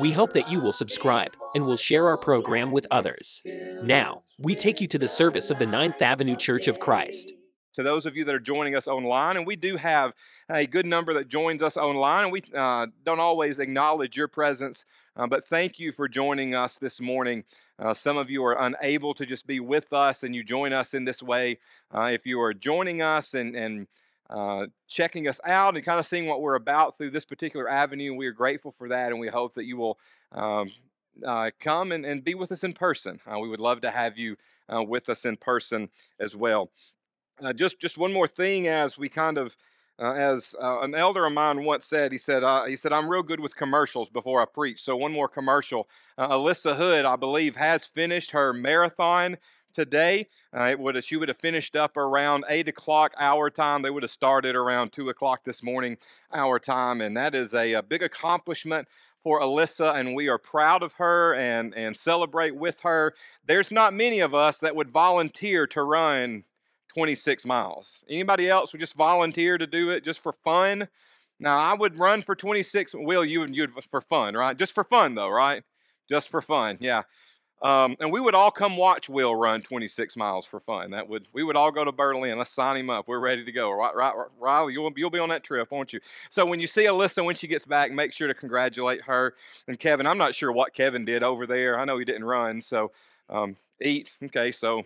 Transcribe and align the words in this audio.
We 0.00 0.12
hope 0.12 0.32
that 0.32 0.50
you 0.50 0.60
will 0.60 0.72
subscribe 0.72 1.36
and 1.54 1.66
will 1.66 1.76
share 1.76 2.08
our 2.08 2.16
program 2.16 2.70
with 2.70 2.86
others. 2.90 3.42
Now, 3.82 4.14
we 4.38 4.54
take 4.54 4.80
you 4.80 4.86
to 4.88 4.98
the 4.98 5.08
service 5.08 5.50
of 5.50 5.58
the 5.58 5.66
Ninth 5.66 6.00
Avenue 6.00 6.36
Church 6.36 6.66
of 6.66 6.78
Christ. 6.80 7.34
to 7.74 7.82
those 7.82 8.04
of 8.06 8.16
you 8.16 8.24
that 8.24 8.34
are 8.34 8.38
joining 8.40 8.74
us 8.76 8.86
online, 8.86 9.36
and 9.36 9.46
we 9.46 9.56
do 9.56 9.76
have 9.76 10.12
a 10.50 10.66
good 10.66 10.86
number 10.86 11.14
that 11.14 11.28
joins 11.28 11.62
us 11.62 11.76
online, 11.76 12.24
and 12.24 12.32
we 12.32 12.42
uh, 12.54 12.86
don't 13.04 13.20
always 13.20 13.58
acknowledge 13.58 14.16
your 14.16 14.28
presence, 14.28 14.84
uh, 15.16 15.26
but 15.26 15.46
thank 15.46 15.78
you 15.78 15.92
for 15.92 16.08
joining 16.08 16.54
us 16.54 16.76
this 16.78 17.00
morning. 17.00 17.44
Uh, 17.78 17.94
some 17.94 18.16
of 18.18 18.28
you 18.28 18.44
are 18.44 18.56
unable 18.60 19.14
to 19.14 19.24
just 19.24 19.46
be 19.46 19.58
with 19.58 19.92
us, 19.92 20.22
and 20.22 20.34
you 20.34 20.44
join 20.44 20.72
us 20.72 20.92
in 20.94 21.04
this 21.04 21.22
way. 21.22 21.58
Uh, 21.94 22.10
if 22.12 22.26
you 22.26 22.40
are 22.40 22.54
joining 22.54 23.00
us 23.02 23.34
and 23.34 23.56
and 23.56 23.86
uh, 24.32 24.66
checking 24.88 25.28
us 25.28 25.40
out 25.44 25.76
and 25.76 25.84
kind 25.84 25.98
of 25.98 26.06
seeing 26.06 26.26
what 26.26 26.40
we're 26.40 26.54
about 26.54 26.96
through 26.96 27.10
this 27.10 27.24
particular 27.24 27.68
avenue, 27.68 28.14
we 28.14 28.26
are 28.26 28.32
grateful 28.32 28.74
for 28.78 28.88
that, 28.88 29.10
and 29.10 29.20
we 29.20 29.28
hope 29.28 29.54
that 29.54 29.64
you 29.64 29.76
will 29.76 29.98
um, 30.32 30.70
uh, 31.24 31.50
come 31.60 31.92
and, 31.92 32.06
and 32.06 32.24
be 32.24 32.34
with 32.34 32.50
us 32.50 32.64
in 32.64 32.72
person. 32.72 33.20
Uh, 33.26 33.38
we 33.38 33.48
would 33.48 33.60
love 33.60 33.82
to 33.82 33.90
have 33.90 34.16
you 34.16 34.36
uh, 34.72 34.82
with 34.82 35.10
us 35.10 35.26
in 35.26 35.36
person 35.36 35.90
as 36.18 36.34
well. 36.34 36.70
Uh, 37.42 37.52
just 37.52 37.78
just 37.78 37.98
one 37.98 38.12
more 38.12 38.28
thing 38.28 38.68
as 38.68 38.96
we 38.96 39.08
kind 39.08 39.36
of 39.36 39.56
as 39.98 40.54
an 40.60 40.94
elder 40.94 41.26
of 41.26 41.32
mine 41.32 41.64
once 41.64 41.86
said 41.86 42.10
he 42.10 42.18
said 42.18 42.42
he 42.66 42.76
said 42.76 42.92
i'm 42.92 43.08
real 43.08 43.22
good 43.22 43.38
with 43.38 43.54
commercials 43.54 44.08
before 44.08 44.40
i 44.40 44.44
preach 44.44 44.82
so 44.82 44.96
one 44.96 45.12
more 45.12 45.28
commercial 45.28 45.86
alyssa 46.18 46.74
hood 46.74 47.04
i 47.04 47.14
believe 47.14 47.54
has 47.54 47.84
finished 47.84 48.32
her 48.32 48.52
marathon 48.52 49.36
today 49.72 50.28
uh, 50.56 50.64
it 50.64 50.78
would 50.78 50.94
have, 50.94 51.04
she 51.04 51.16
would 51.16 51.28
have 51.28 51.38
finished 51.38 51.76
up 51.76 51.96
around 51.96 52.44
8 52.48 52.68
o'clock 52.68 53.12
our 53.18 53.50
time 53.50 53.82
they 53.82 53.90
would 53.90 54.02
have 54.02 54.10
started 54.10 54.54
around 54.54 54.92
2 54.92 55.08
o'clock 55.08 55.40
this 55.44 55.62
morning 55.62 55.96
our 56.32 56.58
time 56.58 57.00
and 57.00 57.16
that 57.16 57.34
is 57.34 57.54
a, 57.54 57.74
a 57.74 57.82
big 57.82 58.02
accomplishment 58.02 58.86
for 59.22 59.40
Alyssa, 59.40 59.94
and 59.94 60.14
we 60.14 60.28
are 60.28 60.38
proud 60.38 60.82
of 60.82 60.94
her 60.94 61.34
and, 61.34 61.74
and 61.74 61.96
celebrate 61.96 62.54
with 62.56 62.80
her. 62.80 63.14
There's 63.46 63.70
not 63.70 63.94
many 63.94 64.20
of 64.20 64.34
us 64.34 64.58
that 64.58 64.74
would 64.74 64.90
volunteer 64.90 65.66
to 65.68 65.82
run 65.82 66.44
26 66.94 67.46
miles. 67.46 68.04
Anybody 68.08 68.48
else 68.48 68.72
would 68.72 68.80
just 68.80 68.94
volunteer 68.94 69.58
to 69.58 69.66
do 69.66 69.90
it 69.90 70.04
just 70.04 70.20
for 70.20 70.32
fun? 70.44 70.88
Now, 71.38 71.58
I 71.58 71.74
would 71.74 71.98
run 71.98 72.22
for 72.22 72.34
26. 72.34 72.94
Will, 72.94 73.24
you 73.24 73.40
would 73.40 73.54
you'd 73.54 73.72
for 73.90 74.00
fun, 74.00 74.34
right? 74.34 74.56
Just 74.56 74.74
for 74.74 74.84
fun, 74.84 75.14
though, 75.14 75.30
right? 75.30 75.62
Just 76.08 76.28
for 76.28 76.42
fun, 76.42 76.78
yeah. 76.80 77.02
Um, 77.62 77.96
and 78.00 78.10
we 78.10 78.20
would 78.20 78.34
all 78.34 78.50
come 78.50 78.76
watch 78.76 79.08
Will 79.08 79.36
run 79.36 79.62
26 79.62 80.16
miles 80.16 80.44
for 80.46 80.58
fun. 80.58 80.90
That 80.90 81.08
would 81.08 81.28
we 81.32 81.44
would 81.44 81.54
all 81.54 81.70
go 81.70 81.84
to 81.84 81.92
Berlin. 81.92 82.36
Let's 82.36 82.50
sign 82.50 82.76
him 82.76 82.90
up. 82.90 83.06
We're 83.06 83.20
ready 83.20 83.44
to 83.44 83.52
go. 83.52 83.70
Riley, 84.40 84.72
you'll 84.72 84.92
you'll 84.96 85.10
be 85.10 85.20
on 85.20 85.28
that 85.28 85.44
trip, 85.44 85.70
won't 85.70 85.92
you? 85.92 86.00
So 86.28 86.44
when 86.44 86.58
you 86.58 86.66
see 86.66 86.84
Alyssa 86.86 87.24
when 87.24 87.36
she 87.36 87.46
gets 87.46 87.64
back, 87.64 87.92
make 87.92 88.12
sure 88.12 88.26
to 88.26 88.34
congratulate 88.34 89.02
her 89.02 89.34
and 89.68 89.78
Kevin. 89.78 90.08
I'm 90.08 90.18
not 90.18 90.34
sure 90.34 90.50
what 90.50 90.74
Kevin 90.74 91.04
did 91.04 91.22
over 91.22 91.46
there. 91.46 91.78
I 91.78 91.84
know 91.84 91.98
he 91.98 92.04
didn't 92.04 92.24
run, 92.24 92.60
so 92.60 92.90
um, 93.30 93.56
eat. 93.80 94.10
Okay, 94.24 94.50
so 94.50 94.82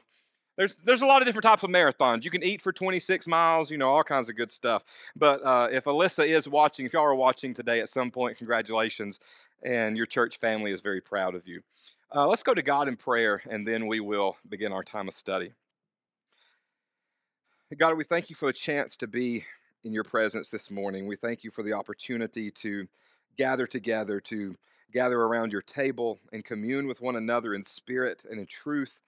there's 0.59 0.77
there's 0.85 1.01
a 1.01 1.07
lot 1.07 1.23
of 1.23 1.27
different 1.27 1.45
types 1.45 1.63
of 1.63 1.71
marathons. 1.71 2.25
You 2.25 2.31
can 2.31 2.43
eat 2.43 2.61
for 2.61 2.73
26 2.73 3.27
miles, 3.27 3.71
you 3.71 3.79
know, 3.79 3.89
all 3.89 4.03
kinds 4.03 4.29
of 4.29 4.37
good 4.37 4.53
stuff. 4.53 4.83
But 5.15 5.41
uh, 5.43 5.69
if 5.71 5.85
Alyssa 5.85 6.27
is 6.27 6.47
watching, 6.47 6.85
if 6.85 6.93
y'all 6.93 7.05
are 7.05 7.15
watching 7.15 7.55
today 7.55 7.81
at 7.81 7.89
some 7.89 8.11
point, 8.11 8.37
congratulations, 8.37 9.19
and 9.63 9.97
your 9.97 10.07
church 10.07 10.39
family 10.39 10.73
is 10.73 10.83
very 10.83 11.01
proud 11.01 11.35
of 11.35 11.49
you. 11.49 11.63
Uh, 12.15 12.29
let's 12.29 12.45
go 12.45 12.55
to 12.55 12.63
God 12.63 12.87
in 12.87 12.97
prayer, 12.97 13.43
and 13.51 13.67
then 13.67 13.89
we 13.89 13.99
will 13.99 14.37
begin 14.49 14.73
our 14.73 14.85
time 14.85 15.09
of 15.09 15.15
study. 15.15 15.53
God, 17.77 17.97
we 17.97 18.05
thank 18.05 18.31
you 18.31 18.37
for 18.37 18.47
the 18.47 18.53
chance 18.53 18.97
to 18.99 19.09
be 19.09 19.45
in 19.83 19.93
your 19.93 20.05
presence 20.05 20.49
this 20.49 20.71
morning. 20.71 21.09
We 21.09 21.17
thank 21.17 21.43
you 21.43 21.51
for 21.51 21.65
the 21.65 21.73
opportunity 21.73 22.53
to 22.53 22.87
gather 23.37 23.67
together, 23.67 24.21
to 24.21 24.55
gather 24.93 25.21
around 25.21 25.51
your 25.51 25.63
table 25.63 26.21
and 26.33 26.45
commune 26.45 26.87
with 26.87 27.01
one 27.01 27.17
another 27.17 27.55
in 27.55 27.65
spirit 27.65 28.23
and 28.31 28.39
in 28.39 28.47
truth 28.47 29.01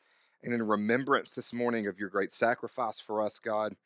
and 0.42 0.52
in 0.52 0.60
remembrance 0.60 1.34
this 1.34 1.52
morning 1.52 1.86
of 1.86 2.00
your 2.00 2.08
great 2.08 2.32
sacrifice 2.32 2.98
for 2.98 3.22
us, 3.22 3.38
God. 3.38 3.76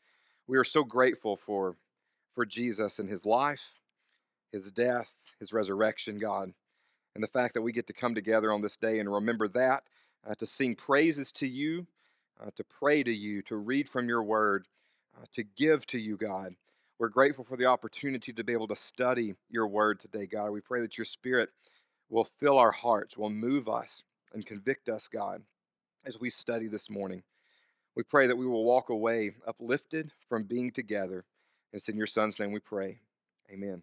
We 0.46 0.56
are 0.56 0.64
so 0.64 0.84
grateful 0.84 1.36
for, 1.36 1.76
for 2.34 2.46
Jesus 2.46 2.98
and 2.98 3.10
his 3.10 3.26
life, 3.26 3.74
his 4.50 4.72
death, 4.72 5.12
his 5.38 5.52
resurrection, 5.52 6.18
God, 6.18 6.54
and 7.14 7.22
the 7.22 7.28
fact 7.28 7.54
that 7.54 7.62
we 7.62 7.72
get 7.72 7.86
to 7.86 7.92
come 7.92 8.14
together 8.14 8.52
on 8.52 8.62
this 8.62 8.76
day 8.76 8.98
and 8.98 9.12
remember 9.12 9.48
that, 9.48 9.84
uh, 10.26 10.34
to 10.36 10.46
sing 10.46 10.74
praises 10.74 11.32
to 11.32 11.46
you, 11.46 11.86
uh, 12.40 12.50
to 12.56 12.64
pray 12.64 13.02
to 13.02 13.12
you, 13.12 13.42
to 13.42 13.56
read 13.56 13.88
from 13.88 14.08
your 14.08 14.22
word, 14.22 14.66
uh, 15.16 15.24
to 15.32 15.42
give 15.42 15.86
to 15.86 15.98
you, 15.98 16.16
God. 16.16 16.54
We're 16.98 17.08
grateful 17.08 17.44
for 17.44 17.56
the 17.56 17.66
opportunity 17.66 18.32
to 18.32 18.44
be 18.44 18.52
able 18.52 18.68
to 18.68 18.76
study 18.76 19.34
your 19.50 19.66
word 19.66 20.00
today, 20.00 20.26
God. 20.26 20.50
We 20.50 20.60
pray 20.60 20.80
that 20.80 20.96
your 20.96 21.04
spirit 21.04 21.50
will 22.08 22.28
fill 22.38 22.58
our 22.58 22.72
hearts, 22.72 23.16
will 23.16 23.30
move 23.30 23.68
us, 23.68 24.02
and 24.32 24.46
convict 24.46 24.88
us, 24.88 25.08
God 25.08 25.42
as 26.04 26.18
we 26.18 26.30
study 26.30 26.68
this 26.68 26.90
morning. 26.90 27.22
We 27.94 28.02
pray 28.02 28.26
that 28.26 28.36
we 28.36 28.46
will 28.46 28.64
walk 28.64 28.88
away 28.88 29.34
uplifted 29.46 30.12
from 30.28 30.44
being 30.44 30.70
together. 30.70 31.24
It's 31.72 31.88
in 31.88 31.96
your 31.96 32.06
Son's 32.06 32.38
name 32.38 32.52
we 32.52 32.60
pray. 32.60 32.98
Amen. 33.52 33.82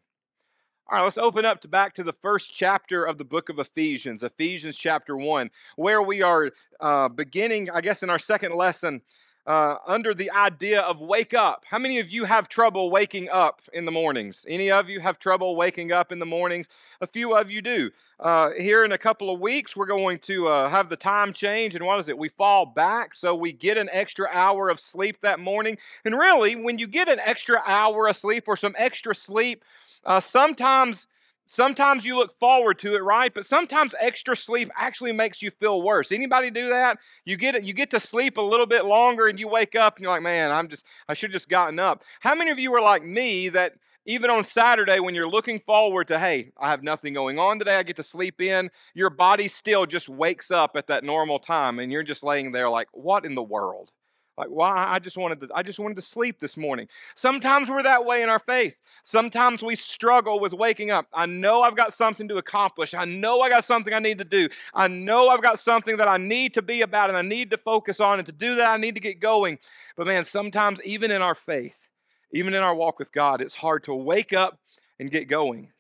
All 0.91 0.97
right, 0.97 1.03
let's 1.03 1.19
open 1.19 1.45
up 1.45 1.61
to 1.61 1.67
back 1.67 1.93
to 1.95 2.03
the 2.03 2.13
first 2.13 2.51
chapter 2.51 3.03
of 3.03 3.19
the 3.19 3.23
book 3.23 3.49
of 3.49 3.59
Ephesians, 3.59 4.23
Ephesians 4.23 4.75
chapter 4.75 5.15
1, 5.15 5.51
where 5.75 6.01
we 6.01 6.23
are 6.23 6.49
uh, 6.79 7.07
beginning, 7.09 7.69
I 7.69 7.81
guess, 7.81 8.01
in 8.01 8.09
our 8.09 8.17
second 8.17 8.55
lesson 8.55 9.01
uh, 9.45 9.75
under 9.87 10.13
the 10.13 10.31
idea 10.31 10.81
of 10.81 11.01
wake 11.01 11.33
up. 11.33 11.63
How 11.69 11.79
many 11.79 11.99
of 11.99 12.09
you 12.09 12.25
have 12.25 12.49
trouble 12.49 12.91
waking 12.91 13.29
up 13.29 13.61
in 13.73 13.85
the 13.85 13.91
mornings? 13.91 14.45
Any 14.47 14.71
of 14.71 14.89
you 14.89 14.99
have 14.99 15.19
trouble 15.19 15.55
waking 15.55 15.91
up 15.91 16.11
in 16.11 16.19
the 16.19 16.25
mornings? 16.25 16.67
A 17.01 17.07
few 17.07 17.35
of 17.35 17.49
you 17.49 17.61
do. 17.61 17.91
Uh, 18.19 18.51
here 18.57 18.83
in 18.83 18.91
a 18.91 18.97
couple 18.97 19.33
of 19.33 19.39
weeks, 19.39 19.75
we're 19.75 19.85
going 19.85 20.19
to 20.19 20.47
uh, 20.47 20.69
have 20.69 20.89
the 20.89 20.97
time 20.97 21.31
change, 21.31 21.73
and 21.73 21.85
what 21.85 21.99
is 21.99 22.09
it? 22.09 22.17
We 22.17 22.27
fall 22.29 22.65
back, 22.65 23.15
so 23.15 23.33
we 23.33 23.53
get 23.53 23.77
an 23.77 23.89
extra 23.93 24.27
hour 24.31 24.69
of 24.69 24.79
sleep 24.79 25.17
that 25.21 25.39
morning. 25.39 25.77
And 26.03 26.13
really, 26.13 26.55
when 26.55 26.77
you 26.77 26.87
get 26.87 27.07
an 27.07 27.19
extra 27.23 27.61
hour 27.65 28.07
of 28.09 28.17
sleep 28.17 28.43
or 28.47 28.57
some 28.57 28.75
extra 28.77 29.15
sleep, 29.15 29.63
uh, 30.05 30.19
sometimes 30.19 31.07
Sometimes 31.51 32.05
you 32.05 32.15
look 32.15 32.37
forward 32.39 32.77
to 32.77 32.93
it, 32.93 33.01
right? 33.01 33.33
But 33.33 33.43
sometimes 33.43 33.95
extra 33.99 34.35
sleep 34.35 34.69
actually 34.75 35.13
makes 35.13 35.41
you 35.41 35.49
feel 35.49 35.81
worse. 35.81 36.11
Anybody 36.11 36.51
do 36.51 36.69
that? 36.69 36.99
You 37.25 37.37
get 37.37 37.55
it, 37.55 37.63
you 37.63 37.73
get 37.73 37.89
to 37.89 37.99
sleep 37.99 38.37
a 38.37 38.41
little 38.41 38.67
bit 38.67 38.85
longer 38.85 39.25
and 39.25 39.39
you 39.39 39.47
wake 39.47 39.75
up 39.75 39.95
and 39.95 40.03
you're 40.03 40.11
like, 40.11 40.21
"Man, 40.21 40.51
I'm 40.51 40.67
just 40.67 40.85
I 41.07 41.15
should 41.15 41.31
have 41.31 41.35
just 41.35 41.49
gotten 41.49 41.79
up." 41.79 42.03
How 42.19 42.35
many 42.35 42.51
of 42.51 42.59
you 42.59 42.71
are 42.75 42.81
like 42.81 43.03
me 43.03 43.49
that 43.49 43.73
even 44.05 44.29
on 44.29 44.43
Saturday 44.43 44.99
when 44.99 45.15
you're 45.15 45.27
looking 45.27 45.59
forward 45.59 46.07
to, 46.09 46.19
"Hey, 46.19 46.51
I 46.55 46.69
have 46.69 46.83
nothing 46.83 47.15
going 47.15 47.39
on 47.39 47.57
today. 47.57 47.77
I 47.77 47.83
get 47.83 47.95
to 47.95 48.03
sleep 48.03 48.39
in." 48.39 48.69
Your 48.93 49.09
body 49.09 49.47
still 49.47 49.87
just 49.87 50.07
wakes 50.07 50.51
up 50.51 50.75
at 50.75 50.85
that 50.85 51.03
normal 51.03 51.39
time 51.39 51.79
and 51.79 51.91
you're 51.91 52.03
just 52.03 52.21
laying 52.21 52.51
there 52.51 52.69
like, 52.69 52.89
"What 52.91 53.25
in 53.25 53.33
the 53.33 53.41
world?" 53.41 53.91
Like, 54.39 54.47
why? 54.47 54.87
I 54.89 54.99
just 54.99 55.17
wanted 55.17 55.41
to, 55.41 55.49
I 55.53 55.63
just 55.63 55.79
wanted 55.79 55.95
to 55.95 56.01
sleep 56.01 56.39
this 56.39 56.55
morning. 56.55 56.87
Sometimes 57.13 57.69
we're 57.69 57.83
that 57.83 58.05
way 58.05 58.23
in 58.23 58.29
our 58.29 58.39
faith. 58.39 58.77
Sometimes 59.03 59.61
we 59.61 59.75
struggle 59.75 60.39
with 60.39 60.53
waking 60.53 60.91
up. 60.91 61.07
I 61.13 61.25
know 61.25 61.61
I've 61.61 61.75
got 61.75 61.91
something 61.91 62.25
to 62.29 62.37
accomplish. 62.37 62.93
I 62.93 63.03
know 63.03 63.41
I 63.41 63.49
got 63.49 63.65
something 63.65 63.93
I 63.93 63.99
need 63.99 64.17
to 64.19 64.23
do. 64.23 64.47
I 64.73 64.87
know 64.87 65.27
I've 65.27 65.43
got 65.43 65.59
something 65.59 65.97
that 65.97 66.07
I 66.07 66.15
need 66.15 66.53
to 66.53 66.61
be 66.61 66.83
about 66.83 67.09
and 67.09 67.17
I 67.17 67.21
need 67.21 67.49
to 67.49 67.57
focus 67.57 67.99
on. 67.99 68.17
And 68.17 68.25
to 68.27 68.31
do 68.31 68.55
that, 68.55 68.69
I 68.69 68.77
need 68.77 68.95
to 68.95 69.01
get 69.01 69.19
going. 69.19 69.59
But 69.97 70.07
man, 70.07 70.23
sometimes 70.23 70.81
even 70.85 71.11
in 71.11 71.21
our 71.21 71.35
faith, 71.35 71.89
even 72.31 72.53
in 72.53 72.63
our 72.63 72.73
walk 72.73 72.97
with 72.97 73.11
God, 73.11 73.41
it's 73.41 73.55
hard 73.55 73.83
to 73.83 73.93
wake 73.93 74.31
up 74.31 74.57
and 75.01 75.11
get 75.11 75.27
going. 75.27 75.73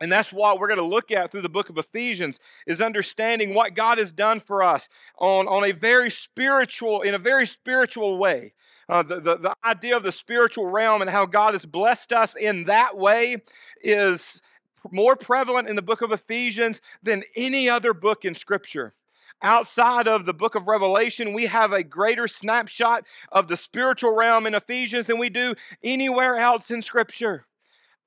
And 0.00 0.10
that's 0.10 0.32
what 0.32 0.58
we're 0.58 0.68
going 0.68 0.78
to 0.78 0.84
look 0.84 1.10
at 1.10 1.30
through 1.30 1.42
the 1.42 1.48
book 1.48 1.68
of 1.68 1.76
Ephesians 1.76 2.40
is 2.66 2.80
understanding 2.80 3.52
what 3.52 3.74
God 3.74 3.98
has 3.98 4.12
done 4.12 4.40
for 4.40 4.62
us 4.62 4.88
on, 5.18 5.46
on 5.46 5.64
a 5.64 5.72
very 5.72 6.10
spiritual, 6.10 7.02
in 7.02 7.14
a 7.14 7.18
very 7.18 7.46
spiritual 7.46 8.16
way. 8.16 8.54
Uh, 8.88 9.02
the, 9.02 9.20
the, 9.20 9.36
the 9.36 9.54
idea 9.64 9.96
of 9.96 10.02
the 10.02 10.10
spiritual 10.10 10.66
realm 10.66 11.00
and 11.00 11.10
how 11.10 11.26
God 11.26 11.54
has 11.54 11.66
blessed 11.66 12.12
us 12.12 12.34
in 12.34 12.64
that 12.64 12.96
way 12.96 13.36
is 13.82 14.42
more 14.90 15.14
prevalent 15.16 15.68
in 15.68 15.76
the 15.76 15.82
book 15.82 16.02
of 16.02 16.12
Ephesians 16.12 16.80
than 17.02 17.22
any 17.36 17.68
other 17.68 17.92
book 17.92 18.24
in 18.24 18.34
Scripture. 18.34 18.94
Outside 19.42 20.08
of 20.08 20.26
the 20.26 20.34
book 20.34 20.54
of 20.54 20.66
Revelation, 20.66 21.32
we 21.32 21.46
have 21.46 21.72
a 21.72 21.84
greater 21.84 22.26
snapshot 22.26 23.04
of 23.32 23.48
the 23.48 23.56
spiritual 23.56 24.14
realm 24.14 24.46
in 24.46 24.54
Ephesians 24.54 25.06
than 25.06 25.18
we 25.18 25.28
do 25.28 25.54
anywhere 25.84 26.36
else 26.36 26.70
in 26.70 26.82
Scripture. 26.82 27.46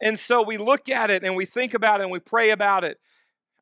And 0.04 0.20
so 0.20 0.42
we 0.42 0.58
look 0.58 0.90
at 0.90 1.10
it 1.10 1.24
and 1.24 1.34
we 1.34 1.46
think 1.46 1.74
about 1.74 2.02
it 2.02 2.04
and 2.04 2.12
we 2.12 2.20
pray 2.20 2.50
about 2.50 2.84
it 2.84 3.00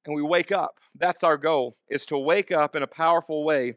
and 0.06 0.16
we 0.16 0.24
wake 0.24 0.52
up. 0.52 0.80
That's 0.98 1.24
our 1.24 1.38
goal, 1.38 1.78
is 1.88 2.04
to 2.08 2.18
wake 2.18 2.52
up 2.52 2.76
in 2.76 2.82
a 2.82 2.88
powerful 2.88 3.44
way 3.44 3.76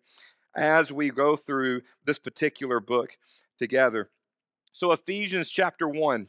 as 0.57 0.91
we 0.91 1.11
go 1.11 1.37
through 1.37 1.83
this 2.07 2.19
particular 2.19 2.81
book 2.81 3.11
together. 3.59 4.09
So, 4.73 4.93
Ephesians 4.93 5.51
chapter 5.51 5.87
1, 5.87 6.27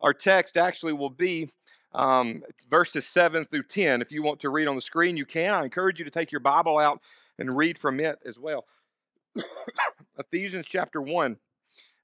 our 0.00 0.14
text 0.14 0.56
actually 0.56 0.94
will 0.94 1.10
be 1.10 1.50
um, 1.92 2.42
verses 2.70 3.06
7 3.06 3.44
through 3.44 3.64
10. 3.64 4.00
If 4.00 4.10
you 4.10 4.22
want 4.22 4.40
to 4.40 4.48
read 4.48 4.68
on 4.68 4.74
the 4.74 4.80
screen, 4.80 5.18
you 5.18 5.26
can. 5.26 5.52
I 5.52 5.64
encourage 5.64 5.98
you 5.98 6.04
to 6.06 6.10
take 6.10 6.32
your 6.32 6.40
Bible 6.40 6.78
out 6.78 7.02
and 7.38 7.54
read 7.54 7.78
from 7.78 8.00
it 8.00 8.18
as 8.24 8.38
well. 8.38 8.64
Ephesians 10.18 10.66
chapter 10.66 11.02
1, 11.02 11.36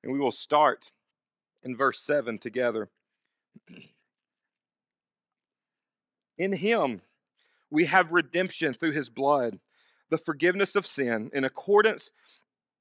and 0.02 0.12
we 0.12 0.18
will 0.18 0.32
start 0.32 0.90
in 1.62 1.74
verse 1.74 2.00
7 2.00 2.38
together. 2.38 2.90
In 6.38 6.52
him 6.52 7.02
we 7.70 7.86
have 7.86 8.12
redemption 8.12 8.74
through 8.74 8.92
his 8.92 9.08
blood, 9.08 9.58
the 10.10 10.18
forgiveness 10.18 10.76
of 10.76 10.86
sin, 10.86 11.30
in 11.32 11.44
accordance 11.44 12.10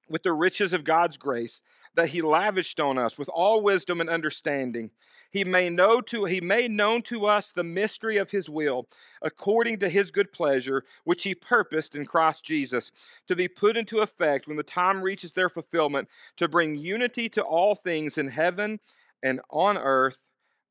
with 0.09 0.23
the 0.23 0.33
riches 0.33 0.73
of 0.73 0.83
God's 0.83 1.17
grace 1.17 1.61
that 1.95 2.09
he 2.09 2.21
lavished 2.21 2.79
on 2.79 2.97
us 2.97 3.17
with 3.17 3.29
all 3.29 3.61
wisdom 3.61 4.01
and 4.01 4.09
understanding. 4.09 4.91
He 5.31 5.43
made, 5.43 5.73
know 5.73 6.01
to, 6.01 6.25
he 6.25 6.41
made 6.41 6.69
known 6.69 7.01
to 7.03 7.25
us 7.25 7.51
the 7.51 7.63
mystery 7.63 8.17
of 8.17 8.29
his 8.29 8.49
will, 8.49 8.87
according 9.21 9.79
to 9.79 9.89
his 9.89 10.11
good 10.11 10.31
pleasure, 10.31 10.83
which 11.03 11.23
he 11.23 11.33
purposed 11.33 11.95
in 11.95 12.05
Christ 12.05 12.43
Jesus, 12.43 12.91
to 13.27 13.35
be 13.35 13.47
put 13.47 13.77
into 13.77 14.01
effect 14.01 14.47
when 14.47 14.57
the 14.57 14.63
time 14.63 15.01
reaches 15.01 15.31
their 15.31 15.49
fulfillment, 15.49 16.07
to 16.37 16.47
bring 16.47 16.75
unity 16.75 17.29
to 17.29 17.41
all 17.41 17.73
things 17.73 18.17
in 18.17 18.27
heaven 18.27 18.79
and 19.23 19.41
on 19.49 19.77
earth 19.77 20.19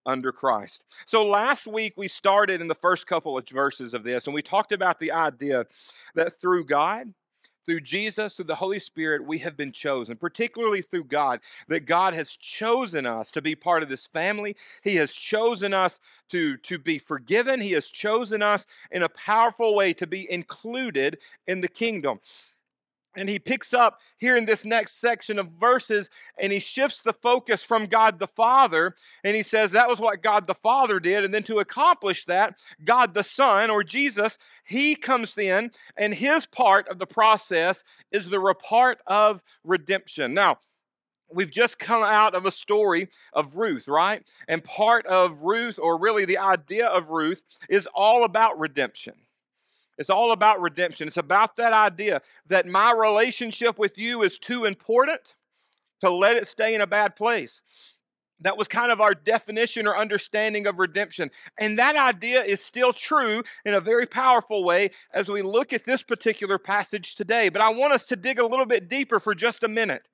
under 0.06 0.32
Christ. 0.32 0.84
So 1.06 1.24
last 1.24 1.66
week 1.66 1.94
we 1.96 2.08
started 2.08 2.60
in 2.60 2.68
the 2.68 2.74
first 2.74 3.06
couple 3.06 3.36
of 3.38 3.48
verses 3.48 3.94
of 3.94 4.04
this, 4.04 4.26
and 4.26 4.34
we 4.34 4.42
talked 4.42 4.72
about 4.72 4.98
the 4.98 5.12
idea 5.12 5.66
that 6.14 6.40
through 6.40 6.64
God, 6.64 7.14
through 7.64 7.80
Jesus, 7.80 8.34
through 8.34 8.46
the 8.46 8.56
Holy 8.56 8.78
Spirit, 8.78 9.24
we 9.24 9.38
have 9.38 9.56
been 9.56 9.72
chosen, 9.72 10.16
particularly 10.16 10.82
through 10.82 11.04
God, 11.04 11.40
that 11.68 11.86
God 11.86 12.12
has 12.14 12.34
chosen 12.36 13.06
us 13.06 13.30
to 13.32 13.40
be 13.40 13.54
part 13.54 13.82
of 13.82 13.88
this 13.88 14.06
family. 14.08 14.56
He 14.82 14.96
has 14.96 15.12
chosen 15.12 15.72
us 15.72 16.00
to, 16.30 16.56
to 16.58 16.78
be 16.78 16.98
forgiven. 16.98 17.60
He 17.60 17.72
has 17.72 17.88
chosen 17.88 18.42
us 18.42 18.66
in 18.90 19.02
a 19.02 19.08
powerful 19.08 19.74
way 19.74 19.92
to 19.94 20.06
be 20.06 20.30
included 20.30 21.18
in 21.46 21.60
the 21.60 21.68
kingdom. 21.68 22.18
And 23.14 23.28
he 23.28 23.38
picks 23.38 23.74
up 23.74 24.00
here 24.16 24.36
in 24.36 24.46
this 24.46 24.64
next 24.64 25.00
section 25.00 25.38
of 25.38 25.48
verses 25.60 26.08
and 26.38 26.52
he 26.52 26.58
shifts 26.58 27.00
the 27.00 27.12
focus 27.12 27.62
from 27.62 27.86
God 27.86 28.18
the 28.18 28.28
Father. 28.28 28.94
And 29.22 29.36
he 29.36 29.42
says 29.42 29.72
that 29.72 29.88
was 29.88 30.00
what 30.00 30.22
God 30.22 30.46
the 30.46 30.54
Father 30.54 30.98
did. 30.98 31.24
And 31.24 31.34
then 31.34 31.42
to 31.44 31.58
accomplish 31.58 32.24
that, 32.24 32.54
God 32.84 33.12
the 33.12 33.22
Son 33.22 33.70
or 33.70 33.84
Jesus, 33.84 34.38
he 34.64 34.94
comes 34.94 35.36
in 35.36 35.70
and 35.96 36.14
his 36.14 36.46
part 36.46 36.88
of 36.88 36.98
the 36.98 37.06
process 37.06 37.84
is 38.10 38.28
the 38.28 38.54
part 38.60 38.98
of 39.06 39.42
redemption. 39.62 40.32
Now, 40.32 40.58
we've 41.30 41.50
just 41.50 41.78
come 41.78 42.02
out 42.02 42.34
of 42.34 42.46
a 42.46 42.50
story 42.50 43.08
of 43.32 43.56
Ruth, 43.56 43.88
right? 43.88 44.22
And 44.48 44.62
part 44.62 45.06
of 45.06 45.42
Ruth, 45.42 45.78
or 45.78 45.98
really 45.98 46.24
the 46.24 46.38
idea 46.38 46.86
of 46.86 47.08
Ruth, 47.08 47.42
is 47.68 47.88
all 47.94 48.24
about 48.24 48.58
redemption. 48.58 49.14
It's 49.98 50.10
all 50.10 50.32
about 50.32 50.60
redemption. 50.60 51.08
It's 51.08 51.16
about 51.16 51.56
that 51.56 51.72
idea 51.72 52.22
that 52.46 52.66
my 52.66 52.92
relationship 52.92 53.78
with 53.78 53.98
you 53.98 54.22
is 54.22 54.38
too 54.38 54.64
important 54.64 55.34
to 56.00 56.10
let 56.10 56.36
it 56.36 56.46
stay 56.46 56.74
in 56.74 56.80
a 56.80 56.86
bad 56.86 57.14
place. 57.14 57.60
That 58.40 58.56
was 58.56 58.66
kind 58.66 58.90
of 58.90 59.00
our 59.00 59.14
definition 59.14 59.86
or 59.86 59.96
understanding 59.96 60.66
of 60.66 60.80
redemption. 60.80 61.30
And 61.58 61.78
that 61.78 61.94
idea 61.94 62.42
is 62.42 62.60
still 62.60 62.92
true 62.92 63.44
in 63.64 63.74
a 63.74 63.80
very 63.80 64.06
powerful 64.06 64.64
way 64.64 64.90
as 65.14 65.28
we 65.28 65.42
look 65.42 65.72
at 65.72 65.84
this 65.84 66.02
particular 66.02 66.58
passage 66.58 67.14
today. 67.14 67.50
But 67.50 67.62
I 67.62 67.70
want 67.70 67.92
us 67.92 68.06
to 68.08 68.16
dig 68.16 68.40
a 68.40 68.46
little 68.46 68.66
bit 68.66 68.88
deeper 68.88 69.20
for 69.20 69.34
just 69.34 69.62
a 69.62 69.68
minute 69.68 70.08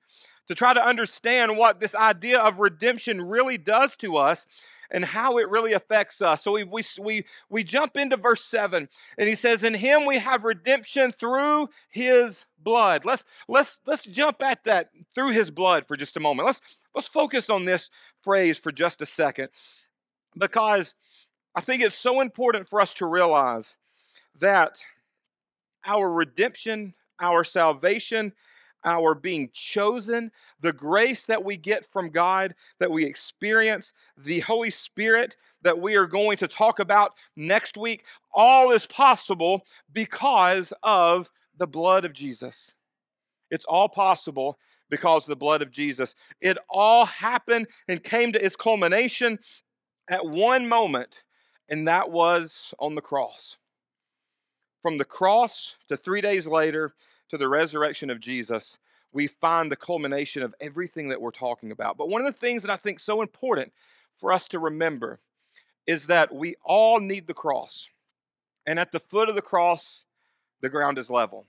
to 0.47 0.55
try 0.55 0.73
to 0.73 0.85
understand 0.85 1.57
what 1.57 1.79
this 1.79 1.95
idea 1.95 2.39
of 2.39 2.59
redemption 2.59 3.21
really 3.21 3.57
does 3.57 3.95
to 3.95 4.17
us 4.17 4.45
and 4.91 5.05
how 5.05 5.37
it 5.37 5.49
really 5.49 5.73
affects 5.73 6.21
us. 6.21 6.43
So 6.43 6.53
we, 6.53 6.63
we, 6.63 6.83
we, 6.99 7.25
we 7.49 7.63
jump 7.63 7.95
into 7.95 8.17
verse 8.17 8.43
7, 8.45 8.89
and 9.17 9.29
he 9.29 9.35
says, 9.35 9.63
In 9.63 9.75
him 9.75 10.05
we 10.05 10.17
have 10.19 10.43
redemption 10.43 11.11
through 11.11 11.69
his 11.89 12.45
blood. 12.57 13.05
Let's, 13.05 13.23
let's, 13.47 13.79
let's 13.85 14.05
jump 14.05 14.41
at 14.41 14.63
that 14.65 14.89
through 15.13 15.31
his 15.31 15.51
blood 15.51 15.87
for 15.87 15.95
just 15.95 16.17
a 16.17 16.19
moment. 16.19 16.47
Let's, 16.47 16.61
let's 16.95 17.07
focus 17.07 17.49
on 17.49 17.65
this 17.65 17.89
phrase 18.23 18.57
for 18.57 18.71
just 18.71 19.01
a 19.01 19.05
second 19.05 19.49
because 20.37 20.93
I 21.55 21.61
think 21.61 21.81
it's 21.81 21.95
so 21.95 22.21
important 22.21 22.67
for 22.67 22.81
us 22.81 22.93
to 22.95 23.05
realize 23.05 23.75
that 24.39 24.79
our 25.85 26.11
redemption, 26.11 26.93
our 27.19 27.43
salvation, 27.43 28.33
our 28.83 29.13
being 29.13 29.49
chosen, 29.53 30.31
the 30.61 30.73
grace 30.73 31.25
that 31.25 31.43
we 31.43 31.57
get 31.57 31.85
from 31.91 32.09
God, 32.09 32.55
that 32.79 32.91
we 32.91 33.05
experience, 33.05 33.93
the 34.17 34.39
Holy 34.41 34.69
Spirit 34.69 35.35
that 35.61 35.79
we 35.79 35.95
are 35.95 36.05
going 36.05 36.37
to 36.37 36.47
talk 36.47 36.79
about 36.79 37.13
next 37.35 37.77
week, 37.77 38.05
all 38.33 38.71
is 38.71 38.85
possible 38.85 39.65
because 39.91 40.73
of 40.83 41.29
the 41.57 41.67
blood 41.67 42.05
of 42.05 42.13
Jesus. 42.13 42.75
It's 43.51 43.65
all 43.65 43.89
possible 43.89 44.57
because 44.89 45.23
of 45.23 45.29
the 45.29 45.35
blood 45.35 45.61
of 45.61 45.71
Jesus. 45.71 46.15
It 46.41 46.57
all 46.69 47.05
happened 47.05 47.67
and 47.87 48.03
came 48.03 48.31
to 48.31 48.43
its 48.43 48.55
culmination 48.55 49.39
at 50.09 50.25
one 50.25 50.67
moment, 50.67 51.23
and 51.67 51.87
that 51.87 52.09
was 52.09 52.73
on 52.79 52.95
the 52.95 53.01
cross. 53.01 53.57
From 54.81 54.97
the 54.97 55.05
cross 55.05 55.75
to 55.89 55.97
three 55.97 56.21
days 56.21 56.47
later, 56.47 56.93
to 57.29 57.37
the 57.37 57.47
resurrection 57.47 58.09
of 58.09 58.19
Jesus, 58.19 58.77
we 59.11 59.27
find 59.27 59.71
the 59.71 59.75
culmination 59.75 60.43
of 60.43 60.53
everything 60.59 61.09
that 61.09 61.21
we're 61.21 61.31
talking 61.31 61.71
about. 61.71 61.97
But 61.97 62.09
one 62.09 62.21
of 62.21 62.27
the 62.27 62.39
things 62.39 62.63
that 62.63 62.71
I 62.71 62.77
think 62.77 62.99
so 62.99 63.21
important 63.21 63.71
for 64.19 64.31
us 64.31 64.47
to 64.49 64.59
remember 64.59 65.19
is 65.87 66.07
that 66.07 66.33
we 66.33 66.55
all 66.63 66.99
need 66.99 67.25
the 67.25 67.33
cross. 67.33 67.87
And 68.67 68.79
at 68.79 68.91
the 68.91 68.99
foot 68.99 69.29
of 69.29 69.35
the 69.35 69.41
cross, 69.41 70.05
the 70.61 70.69
ground 70.69 70.97
is 70.97 71.09
level. 71.09 71.45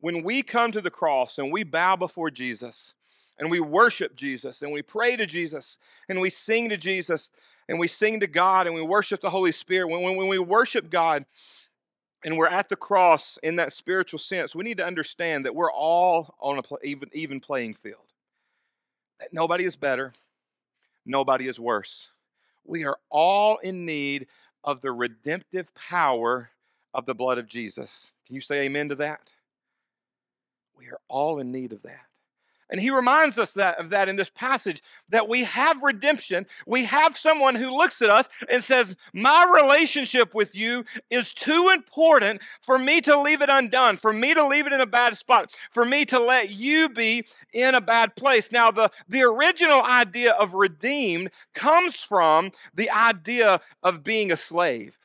When 0.00 0.22
we 0.22 0.42
come 0.42 0.72
to 0.72 0.80
the 0.80 0.90
cross 0.90 1.38
and 1.38 1.52
we 1.52 1.62
bow 1.62 1.96
before 1.96 2.30
Jesus 2.30 2.94
and 3.38 3.50
we 3.50 3.60
worship 3.60 4.16
Jesus 4.16 4.62
and 4.62 4.72
we 4.72 4.82
pray 4.82 5.16
to 5.16 5.26
Jesus 5.26 5.78
and 6.08 6.20
we 6.20 6.30
sing 6.30 6.68
to 6.68 6.76
Jesus 6.76 7.30
and 7.68 7.78
we 7.78 7.88
sing 7.88 8.20
to 8.20 8.26
God 8.26 8.66
and 8.66 8.74
we 8.74 8.82
worship 8.82 9.20
the 9.20 9.30
Holy 9.30 9.52
Spirit, 9.52 9.88
when, 9.88 10.02
when, 10.02 10.16
when 10.16 10.28
we 10.28 10.38
worship 10.38 10.90
God, 10.90 11.24
and 12.24 12.38
we're 12.38 12.48
at 12.48 12.70
the 12.70 12.76
cross 12.76 13.38
in 13.42 13.56
that 13.56 13.72
spiritual 13.72 14.18
sense, 14.18 14.54
we 14.54 14.64
need 14.64 14.78
to 14.78 14.86
understand 14.86 15.44
that 15.44 15.54
we're 15.54 15.70
all 15.70 16.34
on 16.40 16.58
a 16.58 16.62
even, 16.82 17.10
even 17.12 17.38
playing 17.38 17.74
field. 17.74 18.00
That 19.20 19.32
nobody 19.32 19.64
is 19.64 19.76
better, 19.76 20.14
nobody 21.04 21.46
is 21.46 21.60
worse. 21.60 22.08
We 22.64 22.84
are 22.84 22.98
all 23.10 23.58
in 23.58 23.84
need 23.84 24.26
of 24.64 24.80
the 24.80 24.90
redemptive 24.90 25.72
power 25.74 26.50
of 26.94 27.04
the 27.04 27.14
blood 27.14 27.38
of 27.38 27.46
Jesus. 27.46 28.12
Can 28.26 28.34
you 28.34 28.40
say 28.40 28.62
amen 28.62 28.88
to 28.88 28.94
that? 28.96 29.20
We 30.76 30.86
are 30.86 31.00
all 31.08 31.38
in 31.38 31.52
need 31.52 31.72
of 31.72 31.82
that. 31.82 32.06
And 32.74 32.82
he 32.82 32.90
reminds 32.90 33.38
us 33.38 33.52
that, 33.52 33.78
of 33.78 33.90
that 33.90 34.08
in 34.08 34.16
this 34.16 34.30
passage 34.30 34.82
that 35.08 35.28
we 35.28 35.44
have 35.44 35.80
redemption. 35.80 36.44
We 36.66 36.82
have 36.86 37.16
someone 37.16 37.54
who 37.54 37.70
looks 37.70 38.02
at 38.02 38.10
us 38.10 38.28
and 38.50 38.64
says, 38.64 38.96
My 39.12 39.48
relationship 39.62 40.34
with 40.34 40.56
you 40.56 40.84
is 41.08 41.32
too 41.32 41.68
important 41.72 42.42
for 42.62 42.76
me 42.76 43.00
to 43.02 43.20
leave 43.20 43.42
it 43.42 43.48
undone, 43.48 43.96
for 43.96 44.12
me 44.12 44.34
to 44.34 44.44
leave 44.48 44.66
it 44.66 44.72
in 44.72 44.80
a 44.80 44.86
bad 44.86 45.16
spot, 45.16 45.54
for 45.70 45.84
me 45.84 46.04
to 46.06 46.18
let 46.18 46.50
you 46.50 46.88
be 46.88 47.26
in 47.52 47.76
a 47.76 47.80
bad 47.80 48.16
place. 48.16 48.50
Now, 48.50 48.72
the, 48.72 48.90
the 49.08 49.22
original 49.22 49.84
idea 49.84 50.32
of 50.32 50.54
redeemed 50.54 51.30
comes 51.54 52.00
from 52.00 52.50
the 52.74 52.90
idea 52.90 53.60
of 53.84 54.02
being 54.02 54.32
a 54.32 54.36
slave 54.36 54.98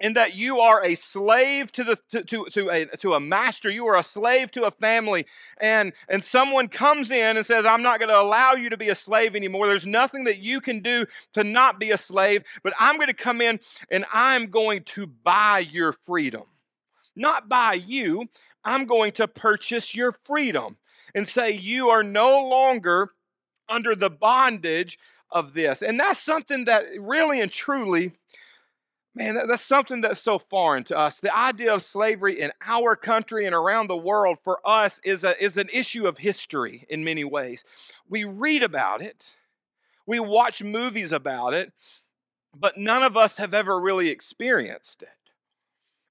in 0.00 0.12
that 0.12 0.34
you 0.34 0.58
are 0.58 0.84
a 0.84 0.94
slave 0.94 1.72
to 1.72 1.84
the 1.84 1.98
to, 2.10 2.22
to, 2.24 2.46
to, 2.50 2.70
a 2.70 2.86
to 2.98 3.14
a 3.14 3.20
master. 3.20 3.70
You 3.70 3.86
are 3.86 3.96
a 3.96 4.02
slave 4.02 4.50
to 4.52 4.64
a 4.64 4.70
family. 4.70 5.26
And 5.60 5.92
and 6.08 6.22
someone 6.22 6.68
comes 6.68 7.10
in 7.10 7.36
and 7.36 7.44
says 7.44 7.66
i'm 7.66 7.82
not 7.82 7.98
going 7.98 8.08
to 8.08 8.20
allow 8.20 8.52
you 8.52 8.70
to 8.70 8.76
be 8.76 8.88
a 8.88 8.94
slave 8.94 9.34
anymore. 9.34 9.66
There's 9.66 9.86
nothing 9.86 10.24
that 10.24 10.38
you 10.38 10.60
can 10.60 10.80
do 10.80 11.06
to 11.34 11.44
not 11.44 11.80
be 11.80 11.90
a 11.90 11.98
slave 11.98 12.44
but 12.62 12.72
i'm 12.78 12.96
going 12.96 13.08
to 13.08 13.14
come 13.14 13.40
in 13.40 13.60
and 13.90 14.04
i'm 14.12 14.46
going 14.46 14.84
to 14.84 15.06
buy 15.06 15.60
your 15.70 15.94
freedom. 16.06 16.44
Not 17.16 17.48
buy 17.48 17.74
you 17.74 18.28
i'm 18.64 18.86
going 18.86 19.12
to 19.12 19.26
purchase 19.28 19.94
your 19.94 20.14
freedom 20.24 20.76
and 21.14 21.26
say 21.26 21.52
you 21.52 21.88
are 21.88 22.02
no 22.02 22.46
longer 22.48 23.10
under 23.68 23.94
the 23.94 24.10
bondage 24.10 24.98
of 25.30 25.52
this. 25.54 25.82
And 25.82 25.98
that's 26.00 26.20
something 26.20 26.64
that 26.66 26.86
really 26.98 27.40
and 27.40 27.52
truly 27.52 28.12
Man, 29.14 29.36
that's 29.48 29.62
something 29.64 30.00
that's 30.00 30.20
so 30.20 30.38
foreign 30.38 30.84
to 30.84 30.96
us. 30.96 31.18
The 31.18 31.36
idea 31.36 31.74
of 31.74 31.82
slavery 31.82 32.40
in 32.40 32.52
our 32.64 32.94
country 32.94 33.46
and 33.46 33.54
around 33.54 33.88
the 33.88 33.96
world 33.96 34.38
for 34.44 34.60
us 34.64 35.00
is, 35.02 35.24
a, 35.24 35.42
is 35.42 35.56
an 35.56 35.68
issue 35.72 36.06
of 36.06 36.18
history 36.18 36.86
in 36.88 37.02
many 37.02 37.24
ways. 37.24 37.64
We 38.08 38.24
read 38.24 38.62
about 38.62 39.02
it, 39.02 39.34
we 40.06 40.20
watch 40.20 40.62
movies 40.62 41.10
about 41.10 41.52
it, 41.52 41.72
but 42.54 42.76
none 42.76 43.02
of 43.02 43.16
us 43.16 43.38
have 43.38 43.54
ever 43.54 43.80
really 43.80 44.08
experienced 44.08 45.02
it. 45.02 45.08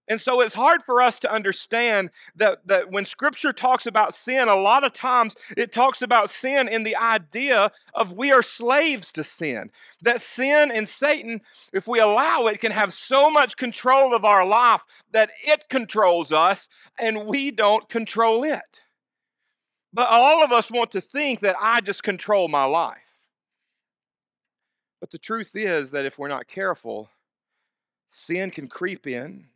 And 0.09 0.21
so 0.21 0.39
it's 0.39 0.53
hard 0.53 0.83
for 0.83 1.01
us 1.01 1.19
to 1.19 1.31
understand 1.31 2.11
that, 2.35 2.65
that 2.65 2.91
when 2.91 3.05
Scripture 3.05 3.51
talks 3.51 3.85
about 3.85 4.13
sin, 4.13 4.47
a 4.47 4.55
lot 4.55 4.85
of 4.85 4.93
times 4.93 5.35
it 5.57 5.73
talks 5.73 6.01
about 6.01 6.29
sin 6.29 6.69
in 6.69 6.83
the 6.83 6.95
idea 6.95 7.71
of 7.93 8.13
we 8.13 8.31
are 8.31 8.41
slaves 8.41 9.11
to 9.13 9.23
sin. 9.23 9.69
That 10.01 10.21
sin 10.21 10.71
and 10.73 10.87
Satan, 10.87 11.41
if 11.73 11.87
we 11.87 11.99
allow 11.99 12.47
it, 12.47 12.61
can 12.61 12.71
have 12.71 12.93
so 12.93 13.29
much 13.29 13.57
control 13.57 14.15
of 14.15 14.23
our 14.23 14.45
life 14.45 14.81
that 15.11 15.31
it 15.43 15.67
controls 15.67 16.31
us 16.31 16.69
and 16.97 17.25
we 17.25 17.51
don't 17.51 17.89
control 17.89 18.45
it. 18.45 18.83
But 19.91 20.07
all 20.09 20.41
of 20.41 20.53
us 20.53 20.71
want 20.71 20.91
to 20.91 21.01
think 21.01 21.41
that 21.41 21.57
I 21.59 21.81
just 21.81 22.03
control 22.03 22.47
my 22.47 22.65
life. 22.65 22.97
But 25.01 25.11
the 25.11 25.17
truth 25.17 25.51
is 25.53 25.91
that 25.91 26.05
if 26.05 26.17
we're 26.17 26.27
not 26.27 26.47
careful, 26.47 27.09
sin 28.09 28.51
can 28.51 28.67
creep 28.67 29.05
in 29.05 29.47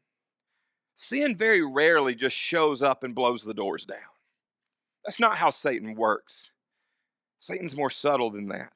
Sin 1.01 1.35
very 1.35 1.65
rarely 1.65 2.13
just 2.13 2.35
shows 2.35 2.83
up 2.83 3.03
and 3.03 3.15
blows 3.15 3.41
the 3.41 3.55
doors 3.55 3.85
down. 3.85 3.97
That's 5.03 5.19
not 5.19 5.35
how 5.35 5.49
Satan 5.49 5.95
works. 5.95 6.51
Satan's 7.39 7.75
more 7.75 7.89
subtle 7.89 8.29
than 8.29 8.49
that. 8.49 8.71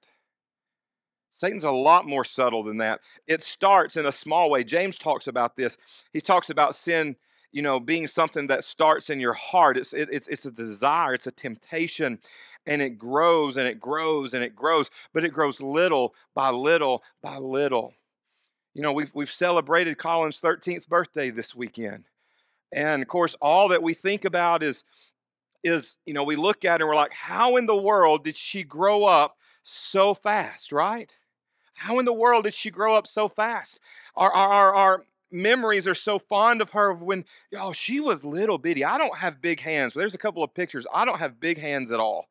Satan's 1.32 1.66
a 1.66 1.70
lot 1.70 2.08
more 2.08 2.24
subtle 2.24 2.64
than 2.64 2.78
that. 2.78 3.02
It 3.28 3.44
starts 3.44 3.96
in 3.96 4.08
a 4.08 4.12
small 4.12 4.50
way. 4.50 4.64
James 4.64 4.98
talks 4.98 5.28
about 5.28 5.56
this. 5.56 5.78
He 6.14 6.20
talks 6.20 6.50
about 6.50 6.74
sin, 6.74 7.16
you 7.52 7.62
know, 7.62 7.80
being 7.80 8.08
something 8.08 8.48
that 8.48 8.64
starts 8.64 9.12
in 9.12 9.20
your 9.20 9.34
heart. 9.34 9.78
It's, 9.78 9.94
it, 9.94 10.10
it's, 10.12 10.28
it's 10.28 10.46
a 10.46 10.52
desire, 10.52 11.14
it's 11.14 11.28
a 11.28 11.32
temptation, 11.32 12.18
and 12.66 12.82
it 12.82 12.98
grows 12.98 13.56
and 13.56 13.68
it 13.68 13.80
grows 13.80 14.34
and 14.34 14.44
it 14.44 14.56
grows, 14.56 14.90
but 15.14 15.24
it 15.24 15.32
grows 15.32 15.62
little 15.62 16.16
by 16.34 16.50
little 16.50 17.04
by 17.22 17.38
little. 17.38 17.94
You 18.74 18.82
know, 18.82 18.94
we've, 18.94 19.14
we've 19.14 19.32
celebrated 19.32 20.00
Colin's 20.00 20.42
13th 20.42 20.88
birthday 20.88 21.30
this 21.30 21.54
weekend. 21.54 22.06
And 22.76 23.02
of 23.02 23.08
course, 23.08 23.36
all 23.42 23.70
that 23.70 23.82
we 23.82 23.94
think 23.94 24.26
about 24.26 24.62
is, 24.62 24.84
is 25.64 25.96
you 26.06 26.14
know, 26.14 26.26
we 26.26 26.36
look 26.36 26.66
at 26.66 26.76
it 26.76 26.84
and 26.84 26.90
we're 26.90 26.96
like, 26.96 27.14
how 27.14 27.56
in 27.56 27.66
the 27.66 27.76
world 27.76 28.26
did 28.26 28.38
she 28.38 28.64
grow 28.64 29.06
up 29.06 29.38
so 29.64 30.14
fast, 30.14 30.74
right? 30.74 31.10
How 31.74 32.00
in 32.00 32.06
the 32.06 32.14
world 32.14 32.44
did 32.44 32.54
she 32.54 32.70
grow 32.70 32.94
up 32.94 33.08
so 33.08 33.30
fast? 33.30 33.80
Our, 34.16 34.32
our, 34.32 34.76
our, 34.76 35.04
memories 35.32 35.88
are 35.88 35.96
so 35.96 36.18
fond 36.18 36.62
of 36.62 36.70
her 36.70 36.94
when, 36.94 37.26
oh, 37.58 37.74
she 37.74 38.00
was 38.00 38.24
little 38.24 38.58
bitty. 38.58 38.86
I 38.86 38.98
don't 38.98 39.18
have 39.18 39.42
big 39.42 39.60
hands. 39.60 39.94
There's 39.94 40.16
a 40.16 40.20
couple 40.20 40.44
of 40.44 40.54
pictures. 40.54 40.86
I 40.94 41.04
don't 41.04 41.20
have 41.20 41.42
big 41.42 41.60
hands 41.60 41.92
at 41.92 42.00
all. 42.00 42.28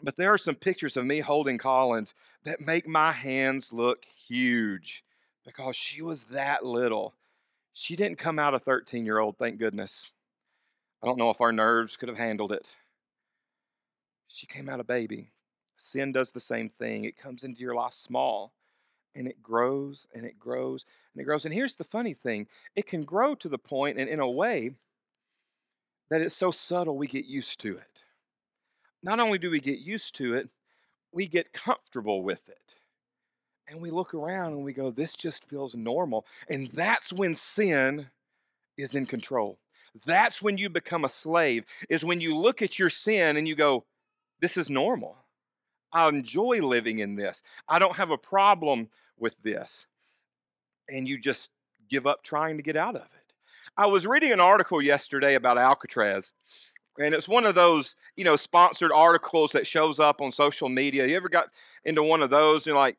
But 0.00 0.16
there 0.16 0.32
are 0.32 0.38
some 0.38 0.54
pictures 0.54 0.96
of 0.96 1.04
me 1.04 1.20
holding 1.20 1.58
Collins 1.58 2.14
that 2.44 2.60
make 2.60 2.86
my 2.86 3.10
hands 3.10 3.72
look 3.72 4.04
huge 4.28 5.02
because 5.44 5.74
she 5.74 6.02
was 6.02 6.24
that 6.24 6.64
little. 6.64 7.14
She 7.74 7.96
didn't 7.96 8.18
come 8.18 8.38
out 8.38 8.54
a 8.54 8.60
13 8.60 9.04
year 9.04 9.18
old, 9.18 9.36
thank 9.36 9.58
goodness. 9.58 10.12
I 11.02 11.06
don't 11.06 11.18
know 11.18 11.30
if 11.30 11.40
our 11.40 11.52
nerves 11.52 11.96
could 11.96 12.08
have 12.08 12.16
handled 12.16 12.52
it. 12.52 12.76
She 14.28 14.46
came 14.46 14.68
out 14.68 14.80
a 14.80 14.84
baby. 14.84 15.32
Sin 15.76 16.12
does 16.12 16.30
the 16.30 16.40
same 16.40 16.70
thing. 16.70 17.04
It 17.04 17.16
comes 17.16 17.42
into 17.42 17.60
your 17.60 17.74
life 17.74 17.92
small 17.92 18.52
and 19.14 19.26
it 19.26 19.42
grows 19.42 20.06
and 20.14 20.24
it 20.24 20.38
grows 20.38 20.86
and 21.12 21.20
it 21.20 21.24
grows. 21.24 21.44
And 21.44 21.52
here's 21.52 21.74
the 21.74 21.84
funny 21.84 22.14
thing 22.14 22.46
it 22.76 22.86
can 22.86 23.02
grow 23.04 23.34
to 23.34 23.48
the 23.48 23.58
point 23.58 23.98
and 23.98 24.08
in 24.08 24.20
a 24.20 24.30
way 24.30 24.70
that 26.10 26.22
it's 26.22 26.36
so 26.36 26.52
subtle 26.52 26.96
we 26.96 27.08
get 27.08 27.26
used 27.26 27.60
to 27.60 27.76
it. 27.76 28.04
Not 29.02 29.18
only 29.18 29.38
do 29.38 29.50
we 29.50 29.60
get 29.60 29.80
used 29.80 30.14
to 30.16 30.34
it, 30.34 30.48
we 31.12 31.26
get 31.26 31.52
comfortable 31.52 32.22
with 32.22 32.48
it 32.48 32.76
and 33.68 33.80
we 33.80 33.90
look 33.90 34.14
around 34.14 34.52
and 34.52 34.64
we 34.64 34.72
go, 34.72 34.90
this 34.90 35.14
just 35.14 35.48
feels 35.48 35.74
normal. 35.74 36.26
And 36.48 36.68
that's 36.72 37.12
when 37.12 37.34
sin 37.34 38.06
is 38.76 38.94
in 38.94 39.06
control. 39.06 39.58
That's 40.04 40.42
when 40.42 40.58
you 40.58 40.68
become 40.68 41.04
a 41.04 41.08
slave, 41.08 41.64
is 41.88 42.04
when 42.04 42.20
you 42.20 42.36
look 42.36 42.62
at 42.62 42.78
your 42.78 42.90
sin 42.90 43.36
and 43.36 43.46
you 43.46 43.54
go, 43.54 43.84
this 44.40 44.56
is 44.56 44.68
normal. 44.68 45.16
I 45.92 46.08
enjoy 46.08 46.60
living 46.60 46.98
in 46.98 47.14
this. 47.14 47.42
I 47.68 47.78
don't 47.78 47.96
have 47.96 48.10
a 48.10 48.18
problem 48.18 48.88
with 49.18 49.36
this. 49.42 49.86
And 50.88 51.06
you 51.06 51.18
just 51.18 51.50
give 51.88 52.06
up 52.06 52.22
trying 52.22 52.56
to 52.56 52.62
get 52.62 52.76
out 52.76 52.96
of 52.96 53.02
it. 53.02 53.32
I 53.76 53.86
was 53.86 54.06
reading 54.06 54.32
an 54.32 54.40
article 54.40 54.82
yesterday 54.82 55.34
about 55.34 55.58
Alcatraz, 55.58 56.32
and 56.98 57.12
it's 57.14 57.28
one 57.28 57.44
of 57.44 57.56
those, 57.56 57.96
you 58.16 58.24
know, 58.24 58.36
sponsored 58.36 58.92
articles 58.92 59.52
that 59.52 59.66
shows 59.66 59.98
up 59.98 60.20
on 60.20 60.30
social 60.30 60.68
media. 60.68 61.06
You 61.06 61.16
ever 61.16 61.28
got 61.28 61.48
into 61.84 62.02
one 62.02 62.22
of 62.22 62.30
those? 62.30 62.66
You're 62.66 62.76
like, 62.76 62.96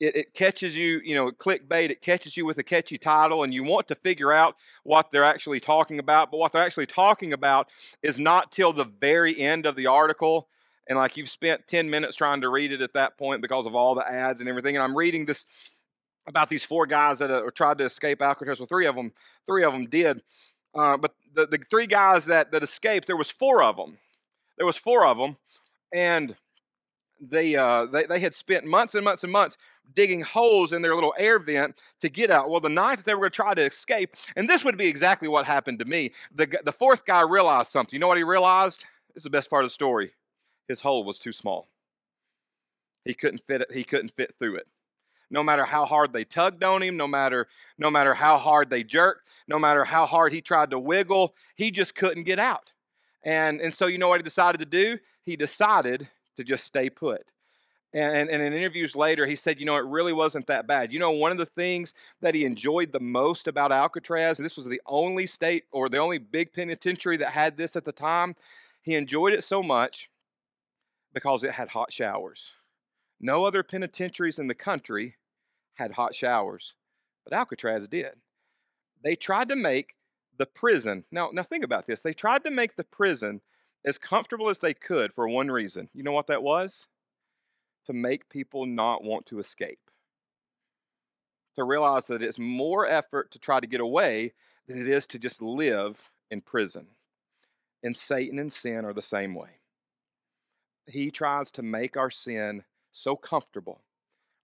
it, 0.00 0.16
it, 0.16 0.34
catches 0.34 0.76
you, 0.76 1.00
you 1.04 1.14
know, 1.14 1.30
clickbait, 1.30 1.90
it 1.90 2.02
catches 2.02 2.36
you 2.36 2.46
with 2.46 2.58
a 2.58 2.62
catchy 2.62 2.98
title, 2.98 3.42
and 3.42 3.52
you 3.52 3.64
want 3.64 3.88
to 3.88 3.94
figure 3.96 4.32
out 4.32 4.56
what 4.84 5.10
they're 5.10 5.24
actually 5.24 5.60
talking 5.60 5.98
about. 5.98 6.30
But 6.30 6.38
what 6.38 6.52
they're 6.52 6.64
actually 6.64 6.86
talking 6.86 7.32
about 7.32 7.68
is 8.02 8.18
not 8.18 8.52
till 8.52 8.72
the 8.72 8.84
very 8.84 9.38
end 9.38 9.66
of 9.66 9.76
the 9.76 9.86
article. 9.86 10.48
And 10.88 10.98
like 10.98 11.16
you've 11.16 11.28
spent 11.28 11.68
10 11.68 11.90
minutes 11.90 12.16
trying 12.16 12.40
to 12.40 12.48
read 12.48 12.72
it 12.72 12.80
at 12.80 12.94
that 12.94 13.18
point 13.18 13.42
because 13.42 13.66
of 13.66 13.74
all 13.74 13.94
the 13.94 14.10
ads 14.10 14.40
and 14.40 14.48
everything. 14.48 14.76
And 14.76 14.82
I'm 14.82 14.96
reading 14.96 15.26
this 15.26 15.44
about 16.26 16.48
these 16.48 16.64
four 16.64 16.86
guys 16.86 17.18
that 17.18 17.30
uh, 17.30 17.42
tried 17.54 17.78
to 17.78 17.84
escape 17.84 18.22
Alcatraz. 18.22 18.58
Well, 18.58 18.66
three 18.66 18.86
of 18.86 18.94
them, 18.94 19.12
three 19.46 19.64
of 19.64 19.72
them 19.72 19.86
did. 19.86 20.22
Uh, 20.74 20.96
but 20.96 21.14
the, 21.34 21.46
the 21.46 21.58
three 21.70 21.86
guys 21.86 22.26
that, 22.26 22.52
that 22.52 22.62
escaped, 22.62 23.06
there 23.06 23.16
was 23.16 23.30
four 23.30 23.62
of 23.62 23.76
them. 23.76 23.98
There 24.56 24.66
was 24.66 24.76
four 24.76 25.06
of 25.06 25.18
them. 25.18 25.36
And 25.92 26.36
they, 27.20 27.56
uh, 27.56 27.86
they, 27.86 28.04
they 28.04 28.20
had 28.20 28.34
spent 28.34 28.64
months 28.64 28.94
and 28.94 29.04
months 29.04 29.24
and 29.24 29.32
months 29.32 29.56
digging 29.94 30.22
holes 30.22 30.72
in 30.72 30.82
their 30.82 30.94
little 30.94 31.14
air 31.18 31.38
vent 31.38 31.76
to 32.00 32.08
get 32.08 32.30
out. 32.30 32.50
Well, 32.50 32.60
the 32.60 32.68
ninth, 32.68 33.04
they 33.04 33.14
were 33.14 33.20
going 33.20 33.30
to 33.30 33.36
try 33.36 33.54
to 33.54 33.66
escape, 33.66 34.14
and 34.36 34.48
this 34.48 34.64
would 34.64 34.76
be 34.76 34.86
exactly 34.86 35.28
what 35.28 35.46
happened 35.46 35.78
to 35.80 35.84
me, 35.84 36.12
the, 36.34 36.46
the 36.64 36.72
fourth 36.72 37.04
guy 37.04 37.22
realized 37.22 37.70
something. 37.70 37.94
You 37.94 38.00
know 38.00 38.08
what 38.08 38.18
he 38.18 38.24
realized? 38.24 38.84
It's 39.14 39.24
the 39.24 39.30
best 39.30 39.50
part 39.50 39.64
of 39.64 39.70
the 39.70 39.74
story. 39.74 40.12
His 40.68 40.80
hole 40.80 41.04
was 41.04 41.18
too 41.18 41.32
small. 41.32 41.68
He 43.04 43.14
couldn't 43.14 43.42
fit 43.46 43.62
it, 43.62 43.72
he 43.72 43.84
couldn't 43.84 44.12
fit 44.16 44.34
through 44.38 44.56
it. 44.56 44.66
No 45.30 45.42
matter 45.42 45.64
how 45.64 45.84
hard 45.84 46.12
they 46.12 46.24
tugged 46.24 46.64
on 46.64 46.82
him, 46.82 46.96
no 46.96 47.06
matter, 47.06 47.48
no 47.78 47.90
matter 47.90 48.14
how 48.14 48.38
hard 48.38 48.70
they 48.70 48.82
jerked, 48.82 49.22
no 49.46 49.58
matter 49.58 49.84
how 49.84 50.06
hard 50.06 50.32
he 50.32 50.40
tried 50.40 50.70
to 50.70 50.78
wiggle, 50.78 51.34
he 51.56 51.70
just 51.70 51.94
couldn't 51.94 52.24
get 52.24 52.38
out. 52.38 52.72
And, 53.24 53.60
and 53.60 53.74
so 53.74 53.86
you 53.86 53.98
know 53.98 54.08
what 54.08 54.20
he 54.20 54.24
decided 54.24 54.58
to 54.58 54.66
do? 54.66 54.98
He 55.24 55.36
decided 55.36 56.08
to 56.36 56.44
just 56.44 56.64
stay 56.64 56.88
put. 56.88 57.26
And, 57.94 58.28
and, 58.28 58.42
in 58.42 58.52
interviews 58.52 58.94
later, 58.94 59.24
he 59.24 59.34
said, 59.34 59.58
you 59.58 59.64
know, 59.64 59.76
it 59.76 59.84
really 59.86 60.12
wasn't 60.12 60.46
that 60.48 60.66
bad. 60.66 60.92
You 60.92 60.98
know, 60.98 61.10
one 61.10 61.32
of 61.32 61.38
the 61.38 61.46
things 61.46 61.94
that 62.20 62.34
he 62.34 62.44
enjoyed 62.44 62.92
the 62.92 63.00
most 63.00 63.48
about 63.48 63.72
Alcatraz, 63.72 64.38
and 64.38 64.44
this 64.44 64.58
was 64.58 64.66
the 64.66 64.82
only 64.84 65.26
state 65.26 65.64
or 65.72 65.88
the 65.88 65.96
only 65.96 66.18
big 66.18 66.52
penitentiary 66.52 67.16
that 67.16 67.30
had 67.30 67.56
this 67.56 67.76
at 67.76 67.84
the 67.84 67.92
time, 67.92 68.36
he 68.82 68.94
enjoyed 68.94 69.32
it 69.32 69.42
so 69.42 69.62
much 69.62 70.10
because 71.14 71.42
it 71.42 71.52
had 71.52 71.70
hot 71.70 71.90
showers. 71.90 72.50
No 73.20 73.46
other 73.46 73.62
penitentiaries 73.62 74.38
in 74.38 74.48
the 74.48 74.54
country 74.54 75.16
had 75.74 75.92
hot 75.92 76.14
showers, 76.14 76.74
but 77.24 77.32
Alcatraz 77.32 77.88
did. 77.88 78.12
They 79.02 79.16
tried 79.16 79.48
to 79.48 79.56
make 79.56 79.94
the 80.36 80.46
prison, 80.46 81.04
now, 81.10 81.30
now 81.32 81.42
think 81.42 81.64
about 81.64 81.86
this, 81.86 82.00
they 82.00 82.12
tried 82.12 82.44
to 82.44 82.50
make 82.50 82.76
the 82.76 82.84
prison 82.84 83.40
as 83.84 83.98
comfortable 83.98 84.48
as 84.48 84.58
they 84.58 84.74
could 84.74 85.12
for 85.14 85.28
one 85.28 85.50
reason. 85.50 85.88
You 85.94 86.02
know 86.02 86.12
what 86.12 86.26
that 86.28 86.42
was? 86.42 86.86
To 87.88 87.94
make 87.94 88.28
people 88.28 88.66
not 88.66 89.02
want 89.02 89.24
to 89.24 89.40
escape. 89.40 89.80
To 91.56 91.64
realize 91.64 92.06
that 92.08 92.22
it's 92.22 92.38
more 92.38 92.86
effort 92.86 93.30
to 93.30 93.38
try 93.38 93.60
to 93.60 93.66
get 93.66 93.80
away 93.80 94.34
than 94.66 94.78
it 94.78 94.86
is 94.86 95.06
to 95.06 95.18
just 95.18 95.40
live 95.40 95.98
in 96.30 96.42
prison. 96.42 96.88
And 97.82 97.96
Satan 97.96 98.38
and 98.38 98.52
sin 98.52 98.84
are 98.84 98.92
the 98.92 99.00
same 99.00 99.34
way. 99.34 99.60
He 100.86 101.10
tries 101.10 101.50
to 101.52 101.62
make 101.62 101.96
our 101.96 102.10
sin 102.10 102.64
so 102.92 103.16
comfortable 103.16 103.80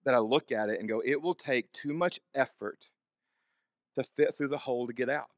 that 0.07 0.15
I 0.15 0.19
look 0.19 0.51
at 0.51 0.71
it 0.71 0.81
and 0.81 0.89
go, 0.89 1.03
it 1.05 1.21
will 1.21 1.35
take 1.35 1.71
too 1.75 1.93
much 1.93 2.21
effort 2.35 2.89
to 3.95 4.05
fit 4.17 4.39
through 4.39 4.49
the 4.49 4.59
hole 4.59 4.87
to 4.87 4.95
get 4.95 5.11
out. 5.11 5.29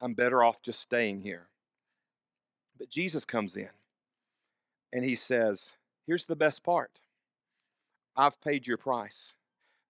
I'm 0.00 0.14
better 0.14 0.44
off 0.44 0.62
just 0.62 0.78
staying 0.78 1.22
here. 1.22 1.48
But 2.78 2.90
Jesus 2.90 3.24
comes 3.24 3.56
in 3.56 3.70
and 4.92 5.04
he 5.04 5.16
says, 5.16 5.74
Here's 6.06 6.24
the 6.24 6.36
best 6.36 6.62
part 6.62 7.00
I've 8.16 8.40
paid 8.40 8.66
your 8.66 8.76
price. 8.76 9.34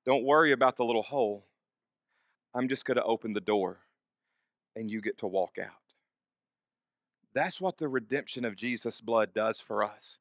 Don't 0.04 0.24
worry 0.24 0.52
about 0.52 0.76
the 0.76 0.84
little 0.84 1.02
hole. 1.02 1.46
I'm 2.54 2.68
just 2.68 2.84
going 2.84 2.96
to 2.96 3.04
open 3.04 3.32
the 3.32 3.40
door 3.40 3.78
and 4.76 4.90
you 4.90 5.00
get 5.00 5.18
to 5.18 5.26
walk 5.26 5.56
out. 5.60 5.70
That's 7.34 7.60
what 7.60 7.78
the 7.78 7.88
redemption 7.88 8.44
of 8.44 8.56
Jesus' 8.56 9.00
blood 9.00 9.32
does 9.34 9.58
for 9.58 9.82
us. 9.82 10.18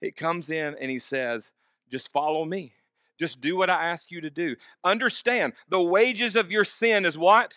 It 0.00 0.16
comes 0.16 0.50
in 0.50 0.76
and 0.78 0.90
he 0.90 0.98
says, 0.98 1.52
just 1.90 2.12
follow 2.12 2.44
me. 2.44 2.74
Just 3.18 3.40
do 3.40 3.56
what 3.56 3.70
I 3.70 3.86
ask 3.86 4.10
you 4.10 4.20
to 4.20 4.30
do. 4.30 4.56
Understand 4.82 5.54
the 5.68 5.80
wages 5.80 6.36
of 6.36 6.50
your 6.50 6.64
sin 6.64 7.06
is 7.06 7.16
what? 7.16 7.54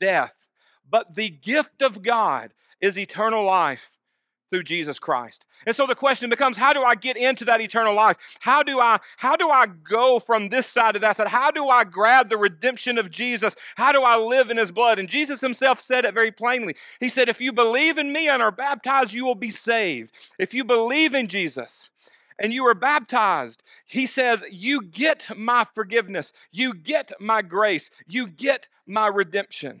Death. 0.00 0.34
But 0.88 1.16
the 1.16 1.28
gift 1.28 1.82
of 1.82 2.02
God 2.02 2.54
is 2.80 2.98
eternal 2.98 3.44
life 3.44 3.90
through 4.50 4.64
Jesus 4.64 4.98
Christ. 4.98 5.44
And 5.66 5.74
so 5.74 5.86
the 5.86 5.94
question 5.94 6.30
becomes 6.30 6.56
how 6.56 6.72
do 6.72 6.82
I 6.82 6.94
get 6.94 7.16
into 7.16 7.44
that 7.46 7.60
eternal 7.60 7.94
life? 7.94 8.16
How 8.40 8.62
do 8.62 8.80
I 8.80 8.98
how 9.16 9.36
do 9.36 9.48
I 9.48 9.66
go 9.66 10.20
from 10.20 10.48
this 10.48 10.66
side 10.66 10.94
to 10.94 11.00
that 11.00 11.16
side? 11.16 11.28
How 11.28 11.50
do 11.50 11.68
I 11.68 11.84
grab 11.84 12.28
the 12.28 12.36
redemption 12.36 12.98
of 12.98 13.10
Jesus? 13.10 13.56
How 13.76 13.92
do 13.92 14.02
I 14.02 14.16
live 14.16 14.50
in 14.50 14.56
his 14.56 14.70
blood? 14.70 14.98
And 14.98 15.08
Jesus 15.08 15.40
himself 15.40 15.80
said 15.80 16.04
it 16.04 16.14
very 16.14 16.32
plainly. 16.32 16.76
He 17.00 17.08
said 17.08 17.28
if 17.28 17.40
you 17.40 17.52
believe 17.52 17.98
in 17.98 18.12
me 18.12 18.28
and 18.28 18.42
are 18.42 18.50
baptized 18.50 19.12
you 19.12 19.24
will 19.24 19.34
be 19.34 19.50
saved. 19.50 20.10
If 20.38 20.54
you 20.54 20.64
believe 20.64 21.14
in 21.14 21.28
Jesus, 21.28 21.90
and 22.38 22.52
you 22.52 22.64
are 22.66 22.74
baptized, 22.74 23.62
he 23.84 24.06
says, 24.06 24.44
You 24.50 24.82
get 24.82 25.26
my 25.36 25.66
forgiveness, 25.74 26.32
you 26.52 26.72
get 26.72 27.12
my 27.20 27.42
grace, 27.42 27.90
you 28.06 28.28
get 28.28 28.68
my 28.86 29.08
redemption. 29.08 29.80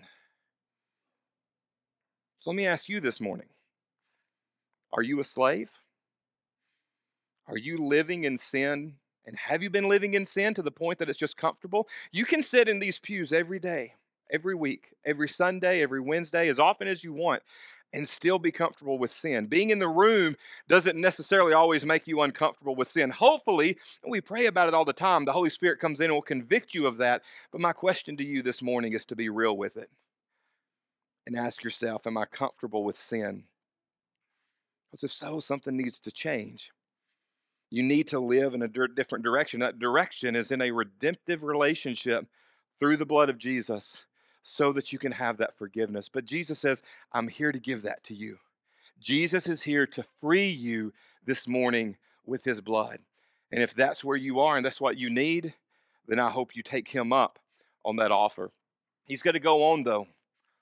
So 2.40 2.50
let 2.50 2.56
me 2.56 2.66
ask 2.66 2.88
you 2.88 3.00
this 3.00 3.20
morning 3.20 3.46
are 4.92 5.02
you 5.02 5.20
a 5.20 5.24
slave? 5.24 5.70
Are 7.46 7.58
you 7.58 7.78
living 7.78 8.24
in 8.24 8.38
sin? 8.38 8.94
And 9.26 9.36
have 9.36 9.62
you 9.62 9.70
been 9.70 9.88
living 9.88 10.14
in 10.14 10.24
sin 10.24 10.54
to 10.54 10.62
the 10.62 10.70
point 10.70 10.98
that 10.98 11.08
it's 11.08 11.18
just 11.18 11.36
comfortable? 11.36 11.88
You 12.12 12.24
can 12.24 12.42
sit 12.42 12.68
in 12.68 12.78
these 12.78 12.98
pews 12.98 13.32
every 13.32 13.58
day, 13.58 13.94
every 14.30 14.54
week, 14.54 14.94
every 15.04 15.28
Sunday, 15.28 15.82
every 15.82 16.00
Wednesday, 16.00 16.48
as 16.48 16.58
often 16.58 16.88
as 16.88 17.04
you 17.04 17.12
want, 17.12 17.42
and 17.92 18.08
still 18.08 18.38
be 18.38 18.50
comfortable 18.50 18.98
with 18.98 19.12
sin. 19.12 19.46
Being 19.46 19.70
in 19.70 19.78
the 19.78 19.88
room 19.88 20.36
doesn't 20.68 20.98
necessarily 20.98 21.52
always 21.52 21.84
make 21.84 22.06
you 22.06 22.20
uncomfortable 22.22 22.74
with 22.74 22.88
sin. 22.88 23.10
Hopefully, 23.10 23.78
we 24.06 24.20
pray 24.20 24.46
about 24.46 24.68
it 24.68 24.74
all 24.74 24.84
the 24.84 24.92
time, 24.92 25.24
the 25.24 25.32
Holy 25.32 25.50
Spirit 25.50 25.80
comes 25.80 26.00
in 26.00 26.06
and 26.06 26.14
will 26.14 26.22
convict 26.22 26.74
you 26.74 26.86
of 26.86 26.98
that. 26.98 27.22
But 27.50 27.60
my 27.60 27.72
question 27.72 28.16
to 28.18 28.26
you 28.26 28.42
this 28.42 28.62
morning 28.62 28.92
is 28.92 29.04
to 29.06 29.16
be 29.16 29.28
real 29.28 29.56
with 29.56 29.76
it 29.76 29.90
and 31.26 31.36
ask 31.36 31.62
yourself 31.62 32.06
Am 32.06 32.16
I 32.16 32.24
comfortable 32.24 32.84
with 32.84 32.98
sin? 32.98 33.44
Because 34.90 35.04
if 35.04 35.12
so, 35.12 35.40
something 35.40 35.76
needs 35.76 35.98
to 36.00 36.10
change. 36.10 36.70
You 37.70 37.82
need 37.82 38.08
to 38.08 38.18
live 38.18 38.54
in 38.54 38.62
a 38.62 38.68
different 38.68 39.24
direction. 39.24 39.60
That 39.60 39.78
direction 39.78 40.34
is 40.34 40.50
in 40.50 40.62
a 40.62 40.70
redemptive 40.70 41.42
relationship 41.42 42.26
through 42.80 42.96
the 42.96 43.04
blood 43.04 43.28
of 43.28 43.38
Jesus 43.38 44.06
so 44.42 44.72
that 44.72 44.92
you 44.92 44.98
can 44.98 45.12
have 45.12 45.36
that 45.36 45.58
forgiveness. 45.58 46.08
But 46.08 46.24
Jesus 46.24 46.58
says, 46.58 46.82
I'm 47.12 47.28
here 47.28 47.52
to 47.52 47.58
give 47.58 47.82
that 47.82 48.02
to 48.04 48.14
you. 48.14 48.38
Jesus 48.98 49.46
is 49.46 49.62
here 49.62 49.86
to 49.88 50.04
free 50.20 50.48
you 50.48 50.94
this 51.26 51.46
morning 51.46 51.96
with 52.24 52.44
his 52.44 52.62
blood. 52.62 53.00
And 53.52 53.62
if 53.62 53.74
that's 53.74 54.02
where 54.02 54.16
you 54.16 54.40
are 54.40 54.56
and 54.56 54.64
that's 54.64 54.80
what 54.80 54.96
you 54.96 55.10
need, 55.10 55.52
then 56.06 56.18
I 56.18 56.30
hope 56.30 56.56
you 56.56 56.62
take 56.62 56.88
him 56.88 57.12
up 57.12 57.38
on 57.84 57.96
that 57.96 58.10
offer. 58.10 58.50
He's 59.04 59.22
going 59.22 59.34
to 59.34 59.40
go 59.40 59.72
on, 59.72 59.84
though. 59.84 60.06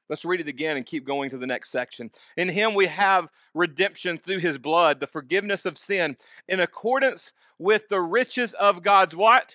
Let's 0.08 0.24
read 0.24 0.40
it 0.40 0.48
again 0.48 0.76
and 0.76 0.86
keep 0.86 1.04
going 1.04 1.30
to 1.30 1.38
the 1.38 1.46
next 1.46 1.70
section. 1.70 2.10
In 2.36 2.48
him 2.48 2.74
we 2.74 2.86
have 2.86 3.28
redemption 3.54 4.18
through 4.18 4.38
his 4.38 4.58
blood, 4.58 5.00
the 5.00 5.06
forgiveness 5.06 5.66
of 5.66 5.78
sin, 5.78 6.16
in 6.48 6.60
accordance 6.60 7.32
with 7.58 7.88
the 7.88 8.00
riches 8.00 8.52
of 8.54 8.82
God's 8.82 9.16
what? 9.16 9.54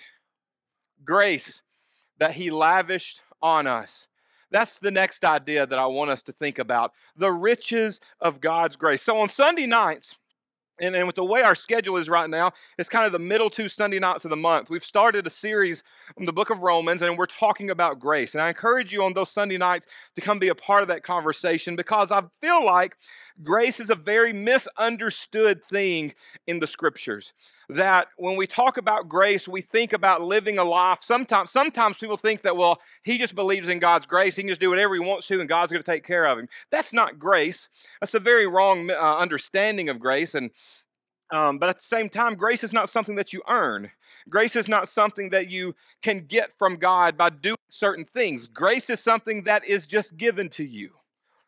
Grace 1.06 1.62
that 2.18 2.34
he 2.34 2.52
lavished 2.52 3.22
on 3.42 3.68
us. 3.68 4.08
That's 4.52 4.78
the 4.78 4.92
next 4.92 5.24
idea 5.24 5.66
that 5.66 5.80
I 5.80 5.86
want 5.86 6.12
us 6.12 6.22
to 6.24 6.34
think 6.34 6.60
about 6.60 6.92
the 7.16 7.32
riches 7.32 8.02
of 8.20 8.42
God's 8.42 8.76
grace. 8.76 9.02
So 9.02 9.18
on 9.18 9.30
Sunday 9.30 9.66
nights, 9.66 10.16
and, 10.82 10.96
and 10.96 11.06
with 11.06 11.16
the 11.16 11.24
way 11.24 11.42
our 11.44 11.56
schedule 11.56 11.98
is 11.98 12.10
right 12.10 12.30
now, 12.30 12.52
it's 12.78 12.90
kind 12.90 13.06
of 13.06 13.12
the 13.12 13.20
middle 13.20 13.50
two 13.50 13.70
Sunday 13.70 14.00
nights 14.00 14.26
of 14.26 14.32
the 14.32 14.36
month. 14.36 14.70
We've 14.70 14.84
started 14.84 15.28
a 15.28 15.30
series 15.30 15.84
on 16.18 16.26
the 16.26 16.34
book 16.34 16.50
of 16.50 16.60
Romans, 16.60 17.02
and 17.02 17.18
we're 17.18 17.28
talking 17.28 17.70
about 17.70 18.00
grace. 18.00 18.34
And 18.34 18.42
I 18.42 18.50
encourage 18.50 18.92
you 18.92 19.04
on 19.04 19.14
those 19.14 19.30
Sunday 19.30 19.58
nights 19.58 19.88
to 20.16 20.22
come 20.22 20.40
be 20.40 20.50
a 20.50 20.56
part 20.56 20.82
of 20.82 20.88
that 20.90 21.04
conversation 21.04 21.76
because 21.76 22.12
I 22.12 22.24
feel 22.42 22.66
like 22.66 22.98
grace 23.44 23.80
is 23.80 23.90
a 23.90 23.96
very 23.96 24.34
misunderstood 24.34 25.64
thing 25.64 26.14
in 26.48 26.60
the 26.60 26.68
scriptures 26.68 27.34
that 27.70 28.08
when 28.18 28.36
we 28.36 28.46
talk 28.46 28.78
about 28.78 29.08
grace 29.08 29.48
we 29.48 29.62
think 29.62 29.94
about 29.94 30.22
living 30.22 30.58
a 30.58 30.64
life 30.64 31.00
sometimes 31.02 31.52
sometimes 31.52 31.98
people 31.98 32.18
think 32.18 32.42
that 32.42 32.58
well 32.58 32.80
he 33.04 33.18
just 33.18 33.36
believes 33.36 33.70
in 33.70 33.80
god's 33.80 34.06
grace 34.06 34.36
he 34.36 34.42
can 34.42 34.50
just 34.50 34.62
do 34.62 34.70
whatever 34.70 34.94
he 34.94 35.00
wants 35.00 35.28
to 35.28 35.40
and 35.40 35.50
god's 35.50 35.72
going 35.72 35.84
to 35.84 35.92
take 35.92 36.06
care 36.06 36.26
of 36.26 36.40
him. 36.40 36.48
That's 36.72 36.94
not 36.94 37.20
grace. 37.20 37.68
That's 38.00 38.14
a 38.14 38.20
very 38.20 38.48
wrong 38.48 38.90
uh, 38.90 39.18
understanding 39.18 39.90
of 39.90 40.00
grace 40.00 40.34
and 40.34 40.52
um, 41.34 41.60
but 41.60 41.70
at 41.70 41.78
the 41.78 41.86
same 41.86 42.10
time 42.10 42.36
grace 42.36 42.64
is 42.64 42.74
not 42.74 42.90
something 42.90 43.16
that 43.16 43.34
you 43.34 43.42
earn. 43.48 43.92
Grace 44.30 44.56
is 44.56 44.68
not 44.68 44.88
something 44.88 45.30
that 45.30 45.50
you 45.50 45.76
can 46.02 46.20
get 46.20 46.52
from 46.58 46.78
god 46.78 47.18
by 47.18 47.30
doing 47.30 47.58
certain 47.70 48.06
things. 48.06 48.48
Grace 48.48 48.90
is 48.90 49.00
something 49.00 49.44
that 49.44 49.66
is 49.66 49.88
just 49.88 50.16
given 50.18 50.50
to 50.50 50.64
you 50.64 50.92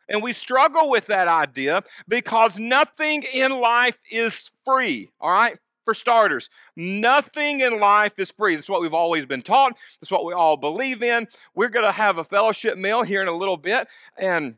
and 0.09 0.21
we 0.21 0.33
struggle 0.33 0.89
with 0.89 1.07
that 1.07 1.27
idea 1.27 1.83
because 2.07 2.59
nothing 2.59 3.23
in 3.23 3.51
life 3.51 3.97
is 4.09 4.51
free, 4.65 5.09
all 5.19 5.31
right? 5.31 5.57
For 5.85 5.93
starters, 5.93 6.49
nothing 6.77 7.59
in 7.59 7.79
life 7.79 8.17
is 8.17 8.31
free. 8.31 8.55
That's 8.55 8.69
what 8.69 8.81
we've 8.81 8.93
always 8.93 9.25
been 9.25 9.41
taught. 9.41 9.73
That's 9.99 10.11
what 10.11 10.23
we 10.23 10.33
all 10.33 10.55
believe 10.55 11.03
in. 11.03 11.27
We're 11.55 11.67
going 11.67 11.85
to 11.85 11.91
have 11.91 12.17
a 12.17 12.23
fellowship 12.23 12.77
meal 12.77 13.03
here 13.03 13.21
in 13.21 13.27
a 13.27 13.35
little 13.35 13.57
bit. 13.57 13.89
And 14.17 14.55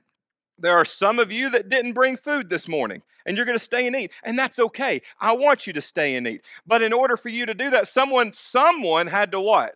there 0.60 0.78
are 0.78 0.86
some 0.86 1.18
of 1.18 1.32
you 1.32 1.50
that 1.50 1.68
didn't 1.68 1.94
bring 1.94 2.16
food 2.16 2.50
this 2.50 2.68
morning, 2.68 3.02
and 3.26 3.36
you're 3.36 3.46
going 3.46 3.58
to 3.58 3.64
stay 3.64 3.88
and 3.88 3.96
eat. 3.96 4.12
And 4.24 4.38
that's 4.38 4.60
okay. 4.60 5.02
I 5.20 5.34
want 5.34 5.66
you 5.66 5.74
to 5.74 5.82
stay 5.82 6.16
and 6.16 6.28
eat. 6.28 6.42
But 6.66 6.82
in 6.82 6.94
order 6.94 7.18
for 7.18 7.30
you 7.30 7.46
to 7.48 7.54
do 7.54 7.72
that, 7.72 7.88
someone, 7.88 8.32
someone 8.32 9.08
had 9.08 9.32
to 9.32 9.42
what? 9.42 9.76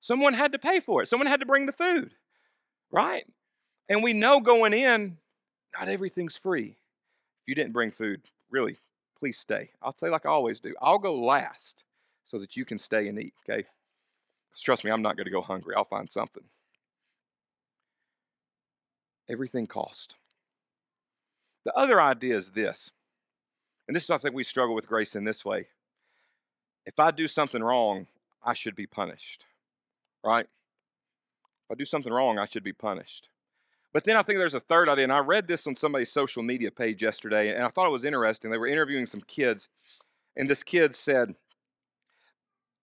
Someone 0.00 0.34
had 0.34 0.52
to 0.52 0.58
pay 0.58 0.80
for 0.80 1.02
it. 1.02 1.08
Someone 1.08 1.26
had 1.26 1.40
to 1.40 1.46
bring 1.46 1.66
the 1.66 1.72
food, 1.72 2.12
right? 2.90 3.24
And 3.88 4.02
we 4.02 4.12
know 4.12 4.40
going 4.40 4.72
in, 4.74 5.18
not 5.78 5.88
everything's 5.88 6.36
free. 6.36 6.76
If 7.42 7.48
you 7.48 7.54
didn't 7.54 7.72
bring 7.72 7.90
food, 7.90 8.22
really, 8.50 8.78
please 9.18 9.38
stay. 9.38 9.70
I'll 9.82 9.96
say 9.96 10.08
like 10.08 10.26
I 10.26 10.30
always 10.30 10.60
do. 10.60 10.74
I'll 10.80 10.98
go 10.98 11.14
last 11.14 11.84
so 12.24 12.38
that 12.38 12.56
you 12.56 12.64
can 12.64 12.78
stay 12.78 13.08
and 13.08 13.22
eat, 13.22 13.34
okay? 13.48 13.66
Trust 14.56 14.84
me, 14.84 14.90
I'm 14.90 15.02
not 15.02 15.16
going 15.16 15.26
to 15.26 15.30
go 15.30 15.42
hungry. 15.42 15.74
I'll 15.76 15.84
find 15.84 16.10
something. 16.10 16.44
Everything 19.30 19.66
cost. 19.66 20.16
The 21.64 21.72
other 21.74 22.00
idea 22.00 22.36
is 22.36 22.50
this, 22.50 22.90
and 23.86 23.96
this 23.96 24.04
is 24.04 24.10
I 24.10 24.18
think 24.18 24.34
we 24.34 24.44
struggle 24.44 24.74
with 24.74 24.88
grace 24.88 25.14
in 25.14 25.24
this 25.24 25.44
way. 25.44 25.68
If 26.86 26.98
I 26.98 27.12
do 27.12 27.28
something 27.28 27.62
wrong, 27.62 28.06
I 28.44 28.54
should 28.54 28.74
be 28.74 28.86
punished, 28.86 29.44
right? 30.24 30.44
If 30.44 31.70
I 31.70 31.74
do 31.76 31.84
something 31.84 32.12
wrong, 32.12 32.38
I 32.38 32.46
should 32.46 32.64
be 32.64 32.72
punished. 32.72 33.28
But 33.92 34.04
then 34.04 34.16
I 34.16 34.22
think 34.22 34.38
there's 34.38 34.54
a 34.54 34.60
third 34.60 34.88
idea, 34.88 35.04
and 35.04 35.12
I 35.12 35.18
read 35.18 35.46
this 35.46 35.66
on 35.66 35.76
somebody's 35.76 36.12
social 36.12 36.42
media 36.42 36.70
page 36.70 37.02
yesterday, 37.02 37.54
and 37.54 37.62
I 37.62 37.68
thought 37.68 37.86
it 37.86 37.92
was 37.92 38.04
interesting. 38.04 38.50
They 38.50 38.58
were 38.58 38.66
interviewing 38.66 39.06
some 39.06 39.20
kids, 39.20 39.68
and 40.36 40.48
this 40.48 40.62
kid 40.62 40.94
said, 40.94 41.34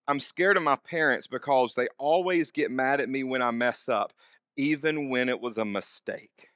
I'm 0.08 0.20
scared 0.20 0.58
of 0.58 0.64
my 0.64 0.76
parents 0.76 1.28
because 1.28 1.76
they 1.76 1.88
always 1.98 2.52
get 2.52 2.72
mad 2.72 3.00
at 3.00 3.10
me 3.10 3.24
when 3.24 3.42
I 3.42 3.52
mess 3.52 3.88
up, 3.88 4.12
even 4.58 5.10
when 5.10 5.30
it 5.30 5.40
was 5.40 5.58
a 5.58 5.66
mistake. 5.66 6.50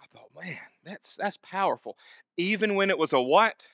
I 0.00 0.06
thought, 0.12 0.30
man, 0.40 0.58
that's 0.84 1.16
that's 1.16 1.38
powerful. 1.38 1.96
Even 2.36 2.76
when 2.76 2.90
it 2.90 2.98
was 2.98 3.12
a 3.12 3.20
what? 3.20 3.66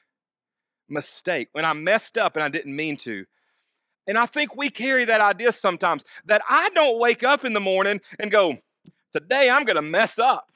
Mistake. 0.88 1.48
When 1.52 1.66
I 1.66 1.74
messed 1.74 2.16
up 2.16 2.34
and 2.34 2.42
I 2.42 2.48
didn't 2.48 2.74
mean 2.74 2.96
to. 2.98 3.26
And 4.06 4.16
I 4.16 4.24
think 4.24 4.56
we 4.56 4.70
carry 4.70 5.04
that 5.04 5.20
idea 5.20 5.52
sometimes 5.52 6.02
that 6.24 6.42
I 6.48 6.70
don't 6.70 6.98
wake 6.98 7.22
up 7.22 7.44
in 7.44 7.52
the 7.52 7.60
morning 7.60 8.00
and 8.18 8.30
go, 8.30 8.58
Today 9.12 9.50
I'm 9.50 9.64
going 9.64 9.76
to 9.76 9.82
mess 9.82 10.18
up. 10.18 10.50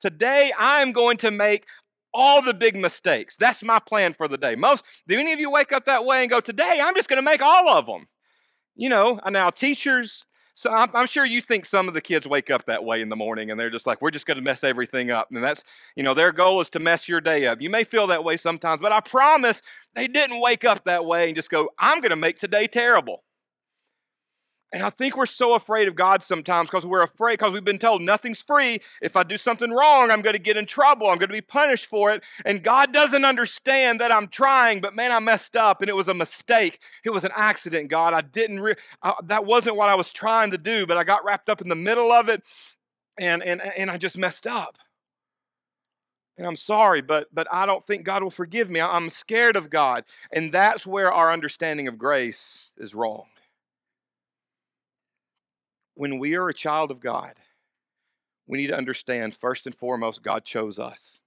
Today 0.00 0.52
I'm 0.58 0.92
going 0.92 1.16
to 1.18 1.30
make 1.30 1.66
all 2.14 2.42
the 2.42 2.54
big 2.54 2.76
mistakes. 2.76 3.36
That's 3.36 3.62
my 3.62 3.78
plan 3.78 4.14
for 4.14 4.28
the 4.28 4.36
day. 4.36 4.54
Most 4.54 4.84
do 5.08 5.18
any 5.18 5.32
of 5.32 5.40
you 5.40 5.50
wake 5.50 5.72
up 5.72 5.86
that 5.86 6.04
way 6.04 6.22
and 6.22 6.30
go, 6.30 6.40
"Today 6.40 6.80
I'm 6.82 6.94
just 6.94 7.08
going 7.08 7.18
to 7.18 7.30
make 7.30 7.42
all 7.42 7.68
of 7.68 7.86
them." 7.86 8.08
You 8.74 8.88
know, 8.88 9.20
uh, 9.22 9.30
now 9.30 9.50
teachers 9.50 10.26
so 10.54 10.70
I'm, 10.70 10.90
I'm, 10.94 11.06
sure 11.06 11.24
you 11.24 11.40
think 11.40 11.64
some 11.64 11.88
of 11.88 11.94
the 11.94 12.00
kids 12.00 12.26
wake 12.26 12.50
up 12.50 12.66
that 12.66 12.84
way 12.84 13.00
in 13.00 13.08
the 13.08 13.16
morning 13.16 13.50
and 13.50 13.58
they're 13.58 13.70
just 13.70 13.86
like, 13.86 14.02
we're 14.02 14.10
just 14.10 14.26
going 14.26 14.36
to 14.36 14.42
mess 14.42 14.62
everything 14.62 15.10
up. 15.10 15.28
And 15.32 15.42
that's, 15.42 15.64
you 15.96 16.02
know, 16.02 16.12
their 16.12 16.30
goal 16.30 16.60
is 16.60 16.68
to 16.70 16.78
mess 16.78 17.08
your 17.08 17.22
day 17.22 17.46
up. 17.46 17.62
You 17.62 17.70
may 17.70 17.84
feel 17.84 18.06
that 18.08 18.22
way 18.22 18.36
sometimes, 18.36 18.82
but 18.82 18.92
I 18.92 19.00
promise 19.00 19.62
they 19.94 20.08
didn't 20.08 20.40
wake 20.40 20.64
up 20.64 20.84
that 20.84 21.06
way 21.06 21.28
and 21.28 21.36
just 21.36 21.50
go, 21.50 21.70
I'm 21.78 22.00
going 22.00 22.10
to 22.10 22.16
make 22.16 22.38
today 22.38 22.66
terrible. 22.66 23.24
And 24.72 24.82
I 24.82 24.88
think 24.88 25.16
we're 25.16 25.26
so 25.26 25.54
afraid 25.54 25.86
of 25.86 25.94
God 25.94 26.22
sometimes 26.22 26.70
because 26.70 26.86
we're 26.86 27.02
afraid, 27.02 27.34
because 27.34 27.52
we've 27.52 27.64
been 27.64 27.78
told 27.78 28.00
nothing's 28.00 28.40
free. 28.40 28.80
If 29.02 29.16
I 29.16 29.22
do 29.22 29.36
something 29.36 29.70
wrong, 29.70 30.10
I'm 30.10 30.22
going 30.22 30.32
to 30.32 30.38
get 30.38 30.56
in 30.56 30.64
trouble. 30.64 31.08
I'm 31.08 31.18
going 31.18 31.28
to 31.28 31.34
be 31.34 31.42
punished 31.42 31.86
for 31.86 32.10
it. 32.10 32.22
And 32.46 32.62
God 32.62 32.90
doesn't 32.90 33.24
understand 33.24 34.00
that 34.00 34.10
I'm 34.10 34.28
trying, 34.28 34.80
but 34.80 34.94
man, 34.94 35.12
I 35.12 35.18
messed 35.18 35.56
up 35.56 35.82
and 35.82 35.90
it 35.90 35.96
was 35.96 36.08
a 36.08 36.14
mistake. 36.14 36.80
It 37.04 37.10
was 37.10 37.24
an 37.24 37.32
accident, 37.36 37.90
God. 37.90 38.14
I 38.14 38.22
didn't, 38.22 38.60
re- 38.60 38.76
I, 39.02 39.12
that 39.24 39.44
wasn't 39.44 39.76
what 39.76 39.90
I 39.90 39.94
was 39.94 40.10
trying 40.10 40.52
to 40.52 40.58
do, 40.58 40.86
but 40.86 40.96
I 40.96 41.04
got 41.04 41.22
wrapped 41.22 41.50
up 41.50 41.60
in 41.60 41.68
the 41.68 41.74
middle 41.74 42.10
of 42.10 42.30
it 42.30 42.42
and, 43.18 43.42
and, 43.42 43.60
and 43.60 43.90
I 43.90 43.98
just 43.98 44.16
messed 44.16 44.46
up. 44.46 44.78
And 46.38 46.46
I'm 46.46 46.56
sorry, 46.56 47.02
but, 47.02 47.28
but 47.30 47.46
I 47.52 47.66
don't 47.66 47.86
think 47.86 48.04
God 48.04 48.22
will 48.22 48.30
forgive 48.30 48.70
me. 48.70 48.80
I'm 48.80 49.10
scared 49.10 49.54
of 49.54 49.68
God. 49.68 50.04
And 50.32 50.50
that's 50.50 50.86
where 50.86 51.12
our 51.12 51.30
understanding 51.30 51.88
of 51.88 51.98
grace 51.98 52.72
is 52.78 52.94
wrong 52.94 53.26
when 55.94 56.18
we 56.18 56.36
are 56.36 56.48
a 56.48 56.54
child 56.54 56.90
of 56.90 57.00
God, 57.00 57.34
we 58.46 58.58
need 58.58 58.68
to 58.68 58.76
understand 58.76 59.36
first 59.36 59.66
and 59.66 59.74
foremost, 59.74 60.22
God 60.22 60.44
chose 60.44 60.78
us. 60.78 61.20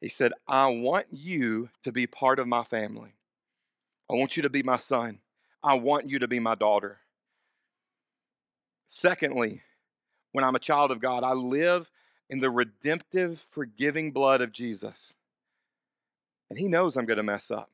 He 0.00 0.08
said, 0.08 0.32
I 0.46 0.66
want 0.68 1.06
you 1.10 1.70
to 1.82 1.92
be 1.92 2.06
part 2.06 2.38
of 2.38 2.46
my 2.46 2.64
family. 2.64 3.14
I 4.10 4.14
want 4.14 4.36
you 4.36 4.42
to 4.42 4.50
be 4.50 4.62
my 4.62 4.76
son. 4.76 5.18
I 5.62 5.74
want 5.74 6.08
you 6.08 6.18
to 6.18 6.28
be 6.28 6.38
my 6.38 6.54
daughter. 6.54 6.98
Secondly, 8.86 9.62
when 10.32 10.44
I'm 10.44 10.54
a 10.54 10.60
child 10.60 10.90
of 10.90 11.00
God, 11.00 11.24
I 11.24 11.32
live 11.32 11.90
in 12.28 12.40
the 12.40 12.50
redemptive, 12.50 13.44
forgiving 13.50 14.12
blood 14.12 14.40
of 14.40 14.52
Jesus. 14.52 15.16
And 16.50 16.58
He 16.58 16.68
knows 16.68 16.96
I'm 16.96 17.06
going 17.06 17.16
to 17.16 17.22
mess 17.22 17.50
up. 17.50 17.70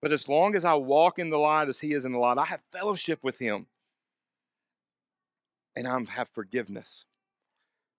But 0.00 0.12
as 0.12 0.28
long 0.28 0.54
as 0.54 0.64
I 0.64 0.74
walk 0.74 1.18
in 1.18 1.30
the 1.30 1.38
light 1.38 1.68
as 1.68 1.80
He 1.80 1.92
is 1.92 2.04
in 2.04 2.12
the 2.12 2.18
light, 2.18 2.38
I 2.38 2.44
have 2.44 2.60
fellowship 2.72 3.20
with 3.22 3.38
Him. 3.38 3.66
And 5.78 5.86
I 5.86 5.96
have 6.14 6.28
forgiveness. 6.30 7.04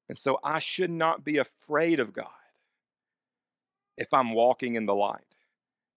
And 0.10 0.18
so 0.18 0.38
I 0.44 0.60
should 0.60 0.90
not 0.90 1.24
be 1.24 1.38
afraid 1.38 2.02
of 2.02 2.12
God 2.12 2.28
if 3.96 4.14
I'm 4.14 4.34
walking 4.34 4.76
in 4.76 4.86
the 4.86 4.94
light. 4.94 5.22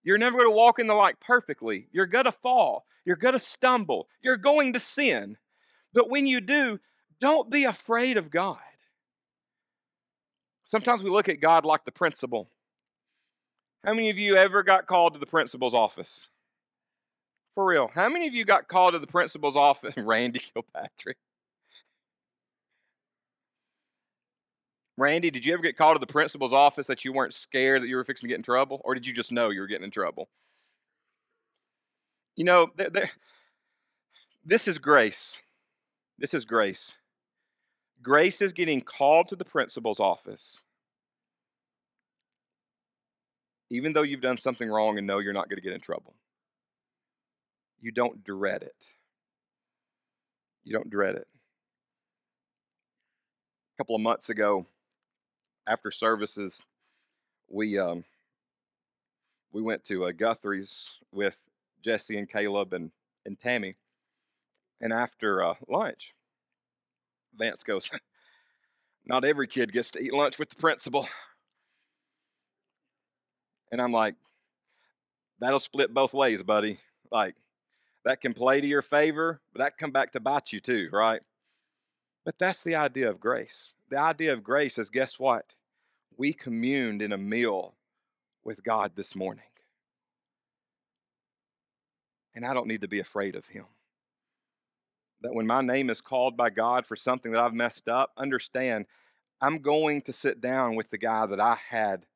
You're 0.04 0.18
never 0.18 0.38
going 0.38 0.48
to 0.48 0.56
walk 0.56 0.78
in 0.78 0.86
the 0.86 0.94
light 0.94 1.18
perfectly. 1.18 1.88
You're 1.90 2.06
going 2.06 2.26
to 2.26 2.32
fall. 2.32 2.86
You're 3.04 3.16
going 3.16 3.32
to 3.32 3.40
stumble. 3.40 4.06
You're 4.22 4.36
going 4.36 4.74
to 4.74 4.80
sin. 4.80 5.38
But 5.92 6.08
when 6.08 6.28
you 6.28 6.40
do, 6.40 6.78
don't 7.20 7.50
be 7.50 7.64
afraid 7.64 8.16
of 8.16 8.30
God. 8.30 8.58
Sometimes 10.64 11.02
we 11.02 11.10
look 11.10 11.28
at 11.28 11.40
God 11.40 11.64
like 11.64 11.84
the 11.84 11.90
principal. 11.90 12.48
How 13.84 13.92
many 13.92 14.08
of 14.08 14.20
you 14.20 14.36
ever 14.36 14.62
got 14.62 14.86
called 14.86 15.14
to 15.14 15.18
the 15.18 15.26
principal's 15.26 15.74
office? 15.74 16.28
For 17.56 17.64
real. 17.64 17.90
How 17.92 18.08
many 18.08 18.28
of 18.28 18.34
you 18.34 18.44
got 18.44 18.68
called 18.68 18.92
to 18.92 19.00
the 19.00 19.08
principal's 19.08 19.56
office? 19.56 19.94
Randy 19.96 20.38
Kilpatrick. 20.38 21.16
Randy, 25.02 25.32
did 25.32 25.44
you 25.44 25.52
ever 25.52 25.64
get 25.64 25.76
called 25.76 25.96
to 25.96 25.98
the 25.98 26.06
principal's 26.06 26.52
office 26.52 26.86
that 26.86 27.04
you 27.04 27.12
weren't 27.12 27.34
scared 27.34 27.82
that 27.82 27.88
you 27.88 27.96
were 27.96 28.04
fixing 28.04 28.28
to 28.28 28.32
get 28.32 28.38
in 28.38 28.44
trouble? 28.44 28.80
Or 28.84 28.94
did 28.94 29.04
you 29.04 29.12
just 29.12 29.32
know 29.32 29.50
you 29.50 29.60
were 29.60 29.66
getting 29.66 29.86
in 29.86 29.90
trouble? 29.90 30.28
You 32.36 32.44
know, 32.44 32.68
they're, 32.76 32.88
they're, 32.88 33.10
this 34.44 34.68
is 34.68 34.78
grace. 34.78 35.42
This 36.20 36.34
is 36.34 36.44
grace. 36.44 36.98
Grace 38.00 38.40
is 38.40 38.52
getting 38.52 38.80
called 38.80 39.28
to 39.30 39.34
the 39.34 39.44
principal's 39.44 39.98
office, 39.98 40.60
even 43.70 43.94
though 43.94 44.02
you've 44.02 44.20
done 44.20 44.38
something 44.38 44.68
wrong 44.68 44.98
and 44.98 45.06
know 45.06 45.18
you're 45.18 45.32
not 45.32 45.48
going 45.48 45.56
to 45.56 45.62
get 45.62 45.72
in 45.72 45.80
trouble. 45.80 46.14
You 47.80 47.90
don't 47.90 48.22
dread 48.22 48.62
it. 48.62 48.86
You 50.62 50.72
don't 50.72 50.90
dread 50.90 51.16
it. 51.16 51.26
A 53.74 53.82
couple 53.82 53.96
of 53.96 54.00
months 54.00 54.28
ago, 54.28 54.66
after 55.66 55.90
services, 55.90 56.62
we 57.48 57.78
um, 57.78 58.04
we 59.52 59.62
went 59.62 59.84
to 59.86 60.06
uh, 60.06 60.12
Guthrie's 60.12 60.86
with 61.12 61.40
Jesse 61.84 62.18
and 62.18 62.28
Caleb 62.28 62.72
and 62.72 62.90
and 63.24 63.38
Tammy, 63.38 63.76
and 64.80 64.92
after 64.92 65.44
uh, 65.44 65.54
lunch, 65.68 66.14
Vance 67.36 67.62
goes, 67.62 67.90
"Not 69.04 69.24
every 69.24 69.46
kid 69.46 69.72
gets 69.72 69.90
to 69.92 70.02
eat 70.02 70.12
lunch 70.12 70.38
with 70.38 70.50
the 70.50 70.56
principal," 70.56 71.08
and 73.70 73.80
I'm 73.80 73.92
like, 73.92 74.14
"That'll 75.38 75.60
split 75.60 75.92
both 75.94 76.12
ways, 76.14 76.42
buddy. 76.42 76.78
Like, 77.10 77.36
that 78.04 78.20
can 78.20 78.34
play 78.34 78.60
to 78.60 78.66
your 78.66 78.82
favor, 78.82 79.40
but 79.52 79.60
that 79.60 79.76
can 79.78 79.86
come 79.86 79.92
back 79.92 80.12
to 80.12 80.20
bite 80.20 80.52
you 80.52 80.60
too, 80.60 80.88
right?" 80.92 81.22
But 82.24 82.38
that's 82.38 82.62
the 82.62 82.76
idea 82.76 83.10
of 83.10 83.20
grace. 83.20 83.74
The 83.90 83.98
idea 83.98 84.32
of 84.32 84.44
grace 84.44 84.78
is 84.78 84.90
guess 84.90 85.18
what? 85.18 85.54
We 86.16 86.32
communed 86.32 87.02
in 87.02 87.12
a 87.12 87.18
meal 87.18 87.74
with 88.44 88.62
God 88.62 88.92
this 88.94 89.14
morning. 89.14 89.44
And 92.34 92.46
I 92.46 92.54
don't 92.54 92.68
need 92.68 92.80
to 92.82 92.88
be 92.88 93.00
afraid 93.00 93.34
of 93.34 93.46
Him. 93.46 93.66
That 95.20 95.34
when 95.34 95.46
my 95.46 95.60
name 95.60 95.90
is 95.90 96.00
called 96.00 96.36
by 96.36 96.50
God 96.50 96.86
for 96.86 96.96
something 96.96 97.32
that 97.32 97.42
I've 97.42 97.54
messed 97.54 97.88
up, 97.88 98.12
understand 98.16 98.86
I'm 99.40 99.58
going 99.58 100.02
to 100.02 100.12
sit 100.12 100.40
down 100.40 100.76
with 100.76 100.90
the 100.90 100.98
guy 100.98 101.26
that 101.26 101.40
I 101.40 101.58
had 101.68 102.06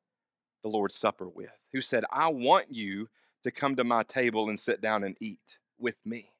the 0.63 0.69
Lord's 0.69 0.95
Supper 0.95 1.27
with, 1.27 1.51
who 1.71 1.81
said, 1.81 2.05
I 2.11 2.29
want 2.29 2.73
you 2.73 3.09
to 3.43 3.51
come 3.51 3.75
to 3.75 3.83
my 3.83 4.03
table 4.03 4.49
and 4.49 4.59
sit 4.59 4.81
down 4.81 5.03
and 5.03 5.15
eat 5.19 5.59
with 5.77 5.95
me. 6.05 6.31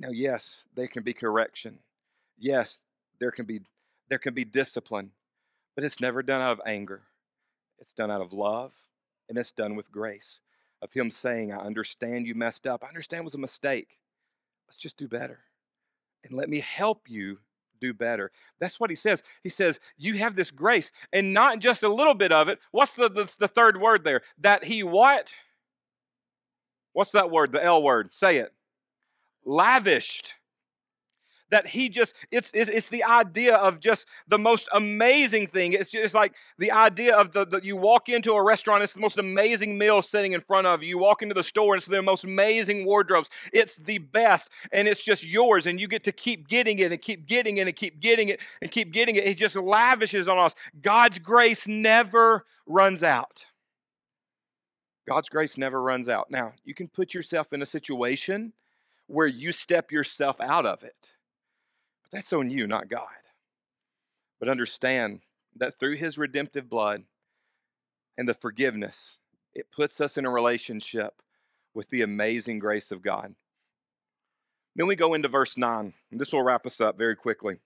Now, 0.00 0.08
yes, 0.10 0.64
there 0.74 0.88
can 0.88 1.02
be 1.02 1.12
correction. 1.12 1.78
Yes, 2.38 2.80
there 3.20 3.30
can 3.30 3.44
be 3.44 3.60
there 4.08 4.18
can 4.18 4.34
be 4.34 4.44
discipline, 4.44 5.12
but 5.76 5.84
it's 5.84 6.00
never 6.00 6.22
done 6.22 6.40
out 6.40 6.52
of 6.52 6.60
anger. 6.66 7.02
It's 7.78 7.92
done 7.92 8.10
out 8.10 8.22
of 8.22 8.32
love, 8.32 8.72
and 9.28 9.38
it's 9.38 9.52
done 9.52 9.76
with 9.76 9.92
grace. 9.92 10.40
Of 10.82 10.92
him 10.94 11.10
saying, 11.10 11.52
I 11.52 11.58
understand 11.58 12.26
you 12.26 12.34
messed 12.34 12.66
up. 12.66 12.82
I 12.82 12.88
understand 12.88 13.20
it 13.20 13.24
was 13.24 13.34
a 13.34 13.38
mistake. 13.38 13.98
Let's 14.66 14.78
just 14.78 14.96
do 14.96 15.06
better. 15.06 15.40
And 16.24 16.32
let 16.32 16.48
me 16.48 16.60
help 16.60 17.02
you 17.06 17.38
do 17.80 17.92
better. 17.92 18.32
That's 18.58 18.80
what 18.80 18.88
he 18.88 18.96
says. 18.96 19.22
He 19.42 19.50
says, 19.50 19.78
You 19.98 20.14
have 20.14 20.34
this 20.34 20.50
grace, 20.50 20.90
and 21.12 21.34
not 21.34 21.58
just 21.58 21.82
a 21.82 21.92
little 21.92 22.14
bit 22.14 22.32
of 22.32 22.48
it. 22.48 22.58
What's 22.72 22.94
the, 22.94 23.10
the, 23.10 23.30
the 23.38 23.48
third 23.48 23.78
word 23.78 24.04
there? 24.04 24.22
That 24.38 24.64
he 24.64 24.82
what? 24.82 25.34
What's 26.94 27.12
that 27.12 27.30
word? 27.30 27.52
The 27.52 27.62
L 27.62 27.82
word. 27.82 28.14
Say 28.14 28.38
it 28.38 28.54
lavished 29.44 30.34
that 31.50 31.66
he 31.66 31.88
just 31.88 32.14
it's, 32.30 32.50
it's, 32.54 32.70
it's 32.70 32.88
the 32.88 33.04
idea 33.04 33.56
of 33.56 33.80
just 33.80 34.06
the 34.28 34.38
most 34.38 34.68
amazing 34.72 35.46
thing. 35.48 35.72
It's 35.72 35.90
just 35.90 36.14
like 36.14 36.34
the 36.58 36.70
idea 36.72 37.14
of 37.14 37.32
the, 37.32 37.44
the 37.44 37.60
you 37.62 37.76
walk 37.76 38.08
into 38.08 38.32
a 38.32 38.42
restaurant 38.42 38.82
it's 38.82 38.92
the 38.92 39.00
most 39.00 39.18
amazing 39.18 39.76
meal 39.76 40.00
sitting 40.02 40.32
in 40.32 40.40
front 40.40 40.66
of 40.66 40.82
you. 40.82 40.90
You 40.90 40.98
walk 40.98 41.22
into 41.22 41.34
the 41.34 41.42
store 41.42 41.74
and 41.74 41.80
it's 41.80 41.86
the 41.86 42.02
most 42.02 42.24
amazing 42.24 42.84
wardrobes. 42.84 43.30
It's 43.52 43.76
the 43.76 43.98
best 43.98 44.48
and 44.72 44.88
it's 44.88 45.02
just 45.02 45.24
yours 45.24 45.66
and 45.66 45.80
you 45.80 45.88
get 45.88 46.04
to 46.04 46.12
keep 46.12 46.48
getting 46.48 46.78
it 46.78 46.92
and 46.92 47.00
keep 47.00 47.26
getting 47.26 47.58
it 47.58 47.66
and 47.66 47.76
keep 47.76 48.00
getting 48.00 48.28
it 48.28 48.40
and 48.62 48.70
keep 48.70 48.92
getting 48.92 49.16
it. 49.16 49.26
He 49.26 49.34
just 49.34 49.56
lavishes 49.56 50.28
on 50.28 50.38
us. 50.38 50.54
God's 50.80 51.18
grace 51.18 51.66
never 51.68 52.46
runs 52.66 53.02
out. 53.02 53.44
God's 55.08 55.28
grace 55.28 55.58
never 55.58 55.82
runs 55.82 56.08
out. 56.08 56.30
Now 56.30 56.52
you 56.64 56.74
can 56.74 56.88
put 56.88 57.14
yourself 57.14 57.52
in 57.52 57.62
a 57.62 57.66
situation 57.66 58.52
where 59.10 59.26
you 59.26 59.50
step 59.52 59.90
yourself 59.90 60.40
out 60.40 60.64
of 60.64 60.84
it. 60.84 61.12
But 62.02 62.12
that's 62.12 62.32
on 62.32 62.48
you, 62.48 62.66
not 62.66 62.88
God. 62.88 63.08
But 64.38 64.48
understand 64.48 65.20
that 65.56 65.78
through 65.78 65.96
his 65.96 66.16
redemptive 66.16 66.70
blood 66.70 67.02
and 68.16 68.28
the 68.28 68.34
forgiveness, 68.34 69.18
it 69.52 69.72
puts 69.74 70.00
us 70.00 70.16
in 70.16 70.24
a 70.24 70.30
relationship 70.30 71.22
with 71.74 71.88
the 71.90 72.02
amazing 72.02 72.60
grace 72.60 72.92
of 72.92 73.02
God. 73.02 73.34
Then 74.76 74.86
we 74.86 74.94
go 74.94 75.14
into 75.14 75.28
verse 75.28 75.56
9, 75.56 75.92
and 76.10 76.20
this 76.20 76.32
will 76.32 76.44
wrap 76.44 76.64
us 76.64 76.80
up 76.80 76.96
very 76.96 77.16
quickly. 77.16 77.56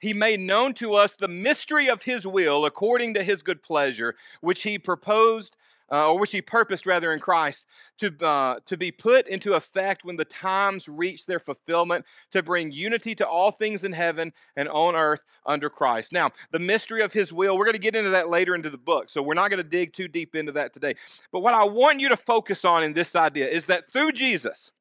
He 0.00 0.14
made 0.14 0.40
known 0.40 0.72
to 0.74 0.94
us 0.94 1.12
the 1.12 1.28
mystery 1.28 1.88
of 1.88 2.04
his 2.04 2.26
will 2.26 2.64
according 2.64 3.14
to 3.14 3.22
his 3.22 3.42
good 3.42 3.62
pleasure, 3.62 4.16
which 4.40 4.62
he 4.62 4.78
proposed 4.78 5.56
uh, 5.92 6.10
or 6.10 6.18
which 6.18 6.32
he 6.32 6.40
purposed 6.40 6.86
rather 6.86 7.12
in 7.12 7.20
Christ 7.20 7.66
to, 7.98 8.10
uh, 8.24 8.60
to 8.64 8.76
be 8.78 8.90
put 8.90 9.28
into 9.28 9.52
effect 9.52 10.04
when 10.04 10.16
the 10.16 10.24
times 10.24 10.88
reach 10.88 11.26
their 11.26 11.38
fulfillment, 11.38 12.06
to 12.30 12.42
bring 12.42 12.72
unity 12.72 13.14
to 13.16 13.28
all 13.28 13.52
things 13.52 13.84
in 13.84 13.92
heaven 13.92 14.32
and 14.56 14.70
on 14.70 14.96
earth 14.96 15.20
under 15.44 15.68
Christ. 15.68 16.12
Now, 16.12 16.30
the 16.50 16.58
mystery 16.58 17.02
of 17.02 17.12
his 17.12 17.30
will, 17.30 17.58
we're 17.58 17.66
going 17.66 17.74
to 17.74 17.78
get 17.78 17.94
into 17.94 18.10
that 18.10 18.30
later 18.30 18.54
into 18.54 18.70
the 18.70 18.78
book, 18.78 19.10
so 19.10 19.22
we're 19.22 19.34
not 19.34 19.50
going 19.50 19.62
to 19.62 19.68
dig 19.68 19.92
too 19.92 20.08
deep 20.08 20.34
into 20.34 20.52
that 20.52 20.72
today. 20.72 20.94
But 21.30 21.40
what 21.40 21.52
I 21.52 21.64
want 21.64 22.00
you 22.00 22.08
to 22.08 22.16
focus 22.16 22.64
on 22.64 22.82
in 22.82 22.94
this 22.94 23.14
idea 23.14 23.48
is 23.48 23.66
that 23.66 23.92
through 23.92 24.12
Jesus, 24.12 24.72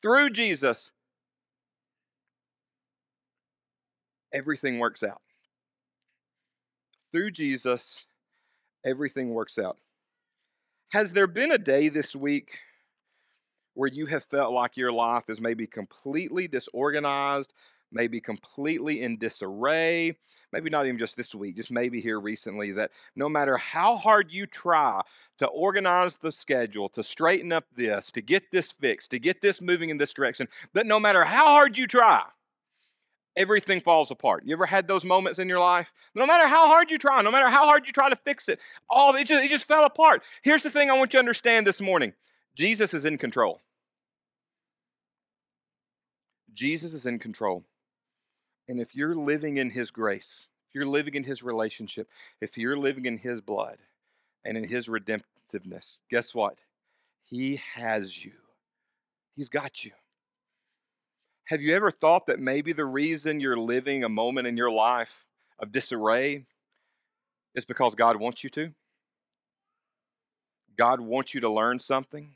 through 0.00 0.30
Jesus, 0.30 0.92
everything 4.32 4.78
works 4.78 5.02
out. 5.02 5.20
Through 7.10 7.32
Jesus, 7.32 8.06
everything 8.84 9.30
works 9.30 9.58
out. 9.58 9.78
Has 10.90 11.12
there 11.12 11.26
been 11.26 11.52
a 11.52 11.58
day 11.58 11.90
this 11.90 12.16
week 12.16 12.58
where 13.74 13.90
you 13.90 14.06
have 14.06 14.24
felt 14.24 14.54
like 14.54 14.76
your 14.76 14.90
life 14.90 15.24
is 15.28 15.38
maybe 15.38 15.66
completely 15.66 16.48
disorganized, 16.48 17.52
maybe 17.92 18.22
completely 18.22 19.02
in 19.02 19.18
disarray? 19.18 20.16
Maybe 20.50 20.70
not 20.70 20.86
even 20.86 20.98
just 20.98 21.14
this 21.14 21.34
week, 21.34 21.56
just 21.56 21.70
maybe 21.70 22.00
here 22.00 22.18
recently, 22.18 22.72
that 22.72 22.90
no 23.14 23.28
matter 23.28 23.58
how 23.58 23.96
hard 23.96 24.32
you 24.32 24.46
try 24.46 25.02
to 25.40 25.46
organize 25.48 26.16
the 26.16 26.32
schedule, 26.32 26.88
to 26.88 27.02
straighten 27.02 27.52
up 27.52 27.66
this, 27.76 28.10
to 28.12 28.22
get 28.22 28.50
this 28.50 28.72
fixed, 28.72 29.10
to 29.10 29.18
get 29.18 29.42
this 29.42 29.60
moving 29.60 29.90
in 29.90 29.98
this 29.98 30.14
direction, 30.14 30.48
that 30.72 30.86
no 30.86 30.98
matter 30.98 31.22
how 31.22 31.48
hard 31.48 31.76
you 31.76 31.86
try, 31.86 32.22
everything 33.38 33.80
falls 33.80 34.10
apart. 34.10 34.42
You 34.44 34.52
ever 34.54 34.66
had 34.66 34.86
those 34.86 35.04
moments 35.04 35.38
in 35.38 35.48
your 35.48 35.60
life? 35.60 35.92
No 36.14 36.26
matter 36.26 36.46
how 36.46 36.66
hard 36.66 36.90
you 36.90 36.98
try, 36.98 37.22
no 37.22 37.30
matter 37.30 37.48
how 37.48 37.64
hard 37.64 37.86
you 37.86 37.92
try 37.92 38.10
to 38.10 38.16
fix 38.16 38.48
it, 38.48 38.58
all 38.90 39.14
it 39.14 39.26
just, 39.26 39.42
it 39.42 39.50
just 39.50 39.64
fell 39.64 39.84
apart. 39.86 40.22
Here's 40.42 40.62
the 40.62 40.70
thing 40.70 40.90
I 40.90 40.94
want 40.94 41.14
you 41.14 41.18
to 41.18 41.20
understand 41.20 41.66
this 41.66 41.80
morning 41.80 42.12
Jesus 42.54 42.92
is 42.92 43.06
in 43.06 43.16
control. 43.16 43.62
Jesus 46.52 46.92
is 46.92 47.06
in 47.06 47.18
control. 47.18 47.64
And 48.68 48.80
if 48.80 48.94
you're 48.94 49.14
living 49.14 49.56
in 49.56 49.70
his 49.70 49.90
grace, 49.90 50.48
if 50.68 50.74
you're 50.74 50.86
living 50.86 51.14
in 51.14 51.24
His 51.24 51.42
relationship, 51.42 52.08
if 52.40 52.58
you're 52.58 52.76
living 52.76 53.06
in 53.06 53.16
His 53.18 53.40
blood 53.40 53.78
and 54.44 54.56
in 54.56 54.64
His 54.64 54.86
redemptiveness, 54.86 56.00
guess 56.10 56.34
what? 56.34 56.58
He 57.24 57.60
has 57.74 58.22
you, 58.22 58.32
He's 59.34 59.48
got 59.48 59.84
you. 59.84 59.92
Have 61.48 61.62
you 61.62 61.74
ever 61.74 61.90
thought 61.90 62.26
that 62.26 62.40
maybe 62.40 62.74
the 62.74 62.84
reason 62.84 63.40
you're 63.40 63.56
living 63.56 64.04
a 64.04 64.08
moment 64.10 64.46
in 64.46 64.58
your 64.58 64.70
life 64.70 65.24
of 65.58 65.72
disarray 65.72 66.44
is 67.54 67.64
because 67.64 67.94
God 67.94 68.16
wants 68.16 68.44
you 68.44 68.50
to? 68.50 68.70
God 70.76 71.00
wants 71.00 71.32
you 71.32 71.40
to 71.40 71.48
learn 71.48 71.78
something. 71.78 72.34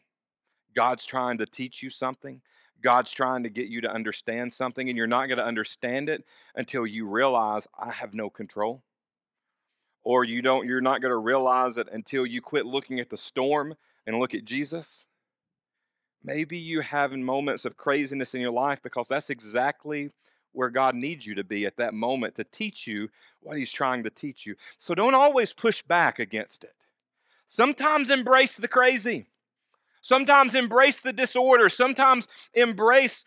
God's 0.75 1.05
trying 1.05 1.37
to 1.37 1.45
teach 1.45 1.83
you 1.83 1.91
something. 1.91 2.41
God's 2.81 3.13
trying 3.13 3.43
to 3.43 3.51
get 3.51 3.69
you 3.69 3.83
to 3.83 3.93
understand 3.93 4.51
something, 4.51 4.89
and 4.89 4.97
you're 4.97 5.07
not 5.07 5.27
going 5.27 5.37
to 5.37 5.45
understand 5.45 6.09
it 6.09 6.25
until 6.55 6.87
you 6.87 7.07
realize 7.07 7.69
I 7.79 7.93
have 7.93 8.15
no 8.15 8.31
control. 8.31 8.83
Or 10.05 10.25
you 10.25 10.41
don't, 10.41 10.67
you're 10.67 10.81
not 10.81 11.03
going 11.03 11.13
to 11.13 11.19
realize 11.19 11.77
it 11.77 11.89
until 11.93 12.25
you 12.25 12.41
quit 12.41 12.65
looking 12.65 12.99
at 12.99 13.11
the 13.11 13.19
storm 13.19 13.75
and 14.07 14.19
look 14.19 14.33
at 14.33 14.47
Jesus. 14.47 15.05
Maybe 16.25 16.57
you 16.57 16.81
have 16.81 17.13
moments 17.13 17.65
of 17.65 17.77
craziness 17.77 18.35
in 18.35 18.41
your 18.41 18.53
life 18.53 18.81
because 18.83 19.09
that's 19.09 19.31
exactly 19.31 20.11
where 20.53 20.71
God 20.71 20.95
needs 20.95 21.27
you 21.27 21.35
to 21.35 21.45
be 21.45 21.67
at 21.67 21.77
that 21.79 21.95
moment 21.95 22.37
to 22.37 22.45
teach 22.45 22.87
you 22.87 23.09
what 23.41 23.57
He's 23.57 23.73
trying 23.73 24.05
to 24.05 24.11
teach 24.11 24.47
you. 24.47 24.55
So 24.79 24.95
don't 24.95 25.15
always 25.15 25.53
push 25.53 25.83
back 25.83 26.19
against 26.19 26.65
it. 26.65 26.75
Sometimes 27.47 28.11
embrace 28.11 28.57
the 28.57 28.69
crazy. 28.69 29.27
Sometimes 30.01 30.55
embrace 30.55 30.99
the 30.99 31.13
disorder. 31.13 31.69
Sometimes 31.69 32.29
embrace 32.55 33.25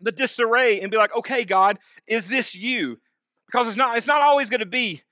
the 0.00 0.12
disarray 0.12 0.80
and 0.80 0.90
be 0.90 0.96
like, 0.96 1.14
okay, 1.16 1.44
God, 1.44 1.78
is 2.06 2.26
this 2.26 2.54
you? 2.54 2.98
Because 3.46 3.68
it's 3.68 3.76
not, 3.76 3.96
it's 3.96 4.06
not 4.06 4.22
always 4.22 4.50
going 4.50 4.60
to 4.60 4.66
be 4.66 5.02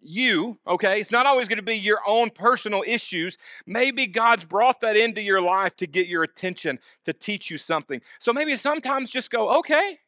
you, 0.00 0.58
okay? 0.66 1.00
It's 1.00 1.10
not 1.10 1.26
always 1.26 1.48
going 1.48 1.58
to 1.58 1.62
be 1.62 1.76
your 1.76 2.00
own 2.06 2.30
personal 2.30 2.84
issues. 2.86 3.38
Maybe 3.66 4.06
God's 4.06 4.44
brought 4.44 4.80
that 4.80 4.96
into 4.96 5.20
your 5.20 5.40
life 5.40 5.76
to 5.76 5.86
get 5.86 6.06
your 6.06 6.22
attention, 6.22 6.78
to 7.04 7.12
teach 7.12 7.50
you 7.50 7.58
something. 7.58 8.00
So 8.18 8.32
maybe 8.32 8.56
sometimes 8.56 9.10
just 9.10 9.30
go, 9.30 9.58
okay, 9.58 9.98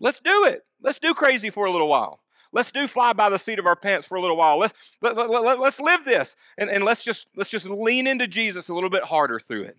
let's 0.00 0.20
do 0.20 0.44
it. 0.46 0.64
Let's 0.82 0.98
do 0.98 1.14
crazy 1.14 1.50
for 1.50 1.66
a 1.66 1.72
little 1.72 1.88
while. 1.88 2.20
Let's 2.52 2.70
do 2.70 2.86
fly 2.86 3.12
by 3.12 3.28
the 3.28 3.38
seat 3.38 3.58
of 3.58 3.66
our 3.66 3.76
pants 3.76 4.06
for 4.06 4.16
a 4.16 4.20
little 4.20 4.36
while. 4.36 4.58
Let's 4.58 4.72
let, 5.02 5.16
let, 5.16 5.28
let, 5.28 5.58
let's 5.58 5.80
live 5.80 6.04
this. 6.04 6.36
And, 6.56 6.70
and 6.70 6.84
let's 6.84 7.02
just 7.02 7.26
let's 7.36 7.50
just 7.50 7.66
lean 7.66 8.06
into 8.06 8.26
Jesus 8.26 8.68
a 8.68 8.74
little 8.74 8.88
bit 8.88 9.04
harder 9.04 9.40
through 9.40 9.64
it 9.64 9.76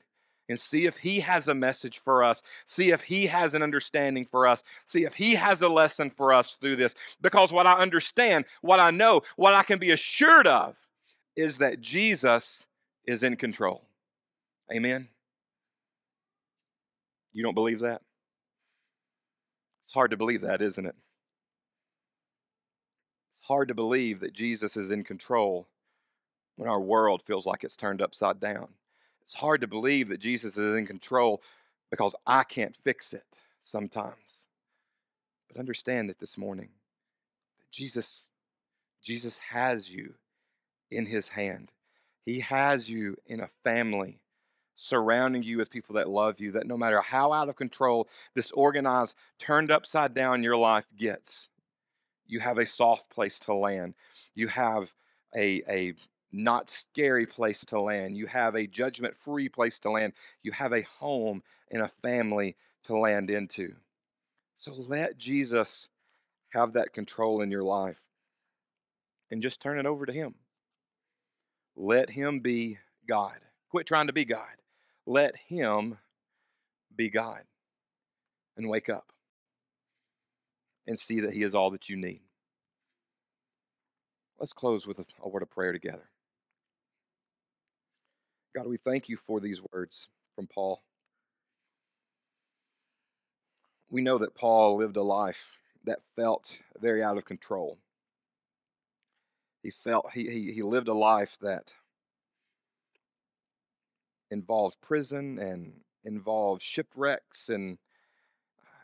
and 0.50 0.60
see 0.60 0.86
if 0.86 0.98
he 0.98 1.20
has 1.20 1.48
a 1.48 1.54
message 1.54 2.00
for 2.04 2.24
us. 2.24 2.42
See 2.66 2.92
if 2.92 3.02
he 3.02 3.28
has 3.28 3.54
an 3.54 3.64
understanding 3.64 4.26
for 4.26 4.48
us. 4.48 4.64
See 4.86 5.04
if 5.04 5.14
he 5.14 5.36
has 5.36 5.62
a 5.62 5.70
lesson 5.70 6.10
for 6.10 6.34
us 6.34 6.58
through 6.60 6.78
this. 6.78 6.96
Because 7.22 7.52
what 7.52 7.68
I 7.68 7.74
understand, 7.74 8.46
what 8.62 8.80
I 8.80 8.92
know, 8.92 9.22
what 9.36 9.54
I 9.54 9.64
can 9.64 9.80
be 9.80 9.92
assured 9.92 10.48
of 10.48 10.76
is 11.36 11.58
that 11.58 11.82
Jesus 11.82 12.66
is 13.06 13.24
in 13.24 13.36
control. 13.36 13.84
Amen. 14.74 15.08
You 17.34 17.44
don't 17.44 17.54
believe 17.54 17.80
that? 17.82 18.02
It's 19.84 19.94
hard 19.94 20.12
to 20.12 20.18
believe 20.18 20.42
that, 20.42 20.62
isn't 20.62 20.86
it? 20.86 20.96
It's 23.38 23.48
hard 23.48 23.70
to 23.70 23.74
believe 23.76 24.20
that 24.22 24.34
Jesus 24.34 24.76
is 24.76 24.92
in 24.92 25.04
control 25.04 25.68
when 26.58 26.68
our 26.68 26.82
world 26.82 27.22
feels 27.26 27.46
like 27.46 27.64
it's 27.64 27.78
turned 27.78 28.02
upside 28.02 28.40
down. 28.40 28.68
It's 29.28 29.34
hard 29.34 29.60
to 29.60 29.68
believe 29.68 30.08
that 30.08 30.22
Jesus 30.22 30.58
is 30.58 30.78
in 30.78 30.86
control 30.86 31.42
because 31.92 32.16
I 32.26 32.44
can't 32.44 32.78
fix 32.86 33.12
it 33.12 33.26
sometimes. 33.62 34.48
But 35.50 35.60
understand 35.60 36.10
that 36.10 36.20
this 36.20 36.38
morning 36.38 36.70
Jesus 37.70 38.28
Jesus 39.04 39.38
has 39.50 39.90
you 39.90 40.14
in 40.90 41.06
his 41.06 41.28
hand. 41.28 41.74
He 42.26 42.40
has 42.40 42.90
you 42.90 43.18
in 43.26 43.42
a 43.42 43.50
family 43.66 44.22
surrounding 44.78 45.44
you 45.44 45.58
with 45.58 45.70
people 45.70 45.96
that 45.96 46.10
love 46.10 46.40
you 46.40 46.54
that 46.54 46.66
no 46.66 46.78
matter 46.78 47.02
how 47.02 47.34
out 47.34 47.50
of 47.50 47.58
control 47.58 48.08
this 48.34 48.52
organized 48.52 49.18
turned 49.40 49.72
upside 49.72 50.14
down 50.14 50.42
your 50.42 50.56
life 50.56 50.86
gets 50.96 51.50
you 52.28 52.40
have 52.40 52.60
a 52.60 52.66
soft 52.66 53.10
place 53.10 53.40
to 53.42 53.54
land. 53.54 53.94
You 54.36 54.48
have 54.48 54.94
a, 55.36 55.62
a 55.70 55.94
not 56.38 56.70
scary 56.70 57.26
place 57.26 57.66
to 57.66 57.82
land. 57.82 58.16
You 58.16 58.28
have 58.28 58.56
a 58.56 58.68
judgment 58.68 59.18
free 59.18 59.50
place 59.50 59.80
to 59.80 59.92
land. 59.92 60.14
You 60.44 60.52
have 60.52 60.72
a 60.72 60.84
home 60.84 61.44
and 61.72 61.82
a 61.82 61.92
family 62.02 62.56
to 62.84 62.98
land 62.98 63.30
into. 63.30 63.74
So 64.56 64.74
let 64.74 65.18
Jesus 65.18 65.90
have 66.50 66.74
that 66.74 66.94
control 66.94 67.42
in 67.42 67.52
your 67.52 67.64
life 67.64 68.00
and 69.30 69.42
just 69.42 69.62
turn 69.62 69.80
it 69.80 69.86
over 69.86 70.06
to 70.06 70.14
Him. 70.14 70.36
Let 71.76 72.10
Him 72.10 72.40
be 72.40 72.78
God. 73.08 73.38
Quit 73.70 73.88
trying 73.88 74.08
to 74.08 74.14
be 74.14 74.26
God. 74.26 74.48
Let 75.06 75.36
Him 75.36 75.98
be 76.96 77.10
God 77.10 77.42
and 78.56 78.70
wake 78.70 78.90
up 78.90 79.12
and 80.88 80.98
see 80.98 81.20
that 81.22 81.34
He 81.34 81.44
is 81.44 81.54
all 81.54 81.72
that 81.72 81.90
you 81.90 81.98
need. 81.98 82.22
Let's 84.40 84.54
close 84.54 84.86
with 84.86 85.00
a, 85.00 85.06
a 85.22 85.30
word 85.30 85.42
of 85.42 85.50
prayer 85.50 85.72
together. 85.72 86.10
God, 88.56 88.68
we 88.68 88.78
thank 88.78 89.10
you 89.10 89.18
for 89.18 89.40
these 89.40 89.62
words 89.72 90.08
from 90.36 90.48
Paul. 90.48 90.82
We 93.92 94.02
know 94.02 94.18
that 94.18 94.36
Paul 94.36 94.78
lived 94.78 94.98
a 94.98 95.04
life 95.04 95.58
that 95.86 96.00
felt 96.16 96.60
very 96.80 97.04
out 97.04 97.18
of 97.18 97.26
control. 97.26 97.78
He 99.64 99.72
felt 99.72 100.08
he, 100.14 100.30
he, 100.30 100.52
he 100.52 100.64
lived 100.64 100.88
a 100.88 100.94
life 100.94 101.38
that 101.42 101.72
involved 104.32 104.80
prison 104.82 105.40
and 105.40 105.74
involved 106.04 106.62
shipwrecks 106.62 107.50
and 107.50 107.78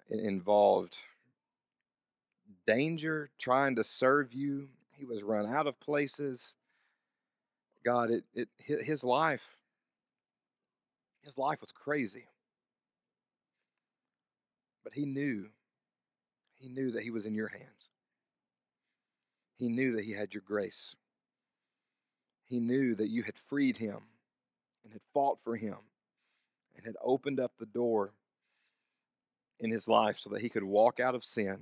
involved 0.10 0.98
danger 2.66 3.30
trying 3.40 3.76
to 3.76 3.84
serve 3.84 4.34
you. 4.34 4.70
He 4.92 5.06
was 5.06 5.24
run 5.24 5.46
out 5.54 5.68
of 5.68 5.80
places. 5.80 6.56
God, 7.84 8.12
it, 8.12 8.24
it 8.34 8.50
his 8.66 9.04
life, 9.04 9.44
his 11.24 11.38
life 11.38 11.62
was 11.62 11.72
crazy. 11.72 12.26
But 14.84 14.94
he 14.94 15.06
knew, 15.06 15.48
he 16.60 16.70
knew 16.70 16.92
that 16.92 17.04
he 17.04 17.12
was 17.12 17.26
in 17.26 17.34
your 17.34 17.48
hands. 17.48 17.90
He 19.58 19.70
knew 19.70 19.96
that 19.96 20.06
he 20.06 20.12
had 20.12 20.34
your 20.34 20.44
grace. 20.46 20.96
He 22.46 22.60
knew 22.60 22.96
that 22.96 23.10
you 23.10 23.24
had 23.24 23.36
freed 23.48 23.78
him 23.78 24.00
and 24.84 24.92
had 24.92 25.02
fought 25.14 25.40
for 25.44 25.56
him 25.56 25.78
and 26.76 26.86
had 26.86 26.96
opened 27.02 27.40
up 27.40 27.54
the 27.58 27.66
door 27.66 28.12
in 29.60 29.72
his 29.72 29.88
life 29.88 30.20
so 30.20 30.30
that 30.32 30.42
he 30.42 30.50
could 30.50 30.64
walk 30.64 31.00
out 31.00 31.16
of 31.16 31.24
sin 31.24 31.58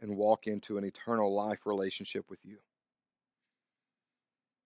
and 0.00 0.16
walk 0.16 0.46
into 0.46 0.76
an 0.76 0.84
eternal 0.84 1.32
life 1.32 1.60
relationship 1.64 2.28
with 2.28 2.40
you. 2.44 2.58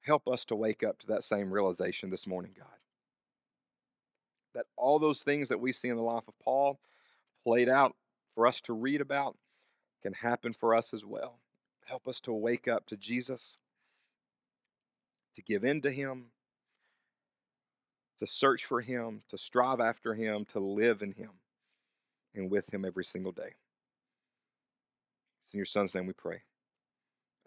Help 0.06 0.28
us 0.28 0.44
to 0.44 0.54
wake 0.54 0.84
up 0.84 1.00
to 1.00 1.06
that 1.08 1.24
same 1.24 1.52
realization 1.52 2.10
this 2.10 2.28
morning, 2.28 2.52
God. 2.56 2.68
That 4.54 4.66
all 4.76 5.00
those 5.00 5.20
things 5.20 5.48
that 5.48 5.58
we 5.58 5.72
see 5.72 5.88
in 5.88 5.96
the 5.96 6.02
life 6.02 6.28
of 6.28 6.38
Paul 6.38 6.78
played 7.42 7.68
out 7.68 7.96
for 8.32 8.46
us 8.46 8.60
to 8.62 8.72
read 8.72 9.00
about 9.00 9.36
can 10.02 10.12
happen 10.12 10.52
for 10.52 10.76
us 10.76 10.94
as 10.94 11.04
well. 11.04 11.40
Help 11.86 12.06
us 12.06 12.20
to 12.20 12.32
wake 12.32 12.68
up 12.68 12.86
to 12.86 12.96
Jesus, 12.96 13.58
to 15.34 15.42
give 15.42 15.64
in 15.64 15.80
to 15.80 15.90
Him, 15.90 16.26
to 18.20 18.28
search 18.28 18.64
for 18.64 18.82
Him, 18.82 19.22
to 19.28 19.36
strive 19.36 19.80
after 19.80 20.14
Him, 20.14 20.44
to 20.52 20.60
live 20.60 21.02
in 21.02 21.12
Him 21.12 21.30
and 22.32 22.48
with 22.48 22.72
Him 22.72 22.84
every 22.84 23.04
single 23.04 23.32
day. 23.32 23.54
It's 25.42 25.52
in 25.52 25.58
your 25.58 25.66
Son's 25.66 25.94
name 25.96 26.06
we 26.06 26.12
pray. 26.12 26.42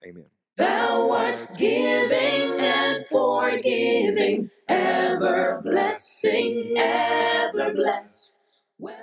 Amen. 0.06 0.38
Thou 0.60 1.10
art 1.12 1.48
giving 1.58 2.60
and 2.60 3.06
forgiving, 3.06 4.52
ever 4.67 5.62
blessing, 5.63 6.74
ever 6.78 7.74
blessed. 7.74 8.41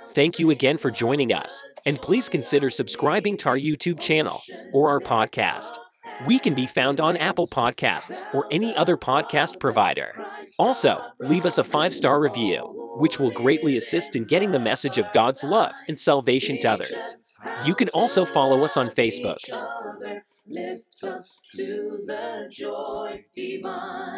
Thank 0.09 0.37
you 0.37 0.51
again 0.51 0.77
for 0.77 0.91
joining 0.91 1.33
us, 1.33 1.63
and 1.83 1.99
please 1.99 2.29
consider 2.29 2.69
subscribing 2.69 3.37
to 3.37 3.49
our 3.49 3.57
YouTube 3.57 3.99
channel 3.99 4.39
or 4.71 4.91
our 4.91 4.99
podcast. 4.99 5.79
We 6.27 6.37
can 6.37 6.53
be 6.53 6.67
found 6.67 7.01
on 7.01 7.17
Apple 7.17 7.47
Podcasts 7.47 8.21
or 8.35 8.45
any 8.51 8.75
other 8.75 8.95
podcast 8.95 9.59
provider. 9.59 10.13
Also, 10.59 11.01
leave 11.19 11.47
us 11.47 11.57
a 11.57 11.63
five 11.63 11.91
star 11.91 12.19
review, 12.19 12.95
which 12.99 13.19
will 13.19 13.31
greatly 13.31 13.77
assist 13.77 14.15
in 14.15 14.25
getting 14.25 14.51
the 14.51 14.59
message 14.59 14.99
of 14.99 15.11
God's 15.11 15.43
love 15.43 15.73
and 15.87 15.97
salvation 15.97 16.59
to 16.59 16.67
others. 16.67 17.23
You 17.65 17.73
can 17.73 17.89
also 17.89 18.25
follow 18.25 18.63
us 18.63 18.77
on 18.77 18.89
Facebook, 18.89 19.37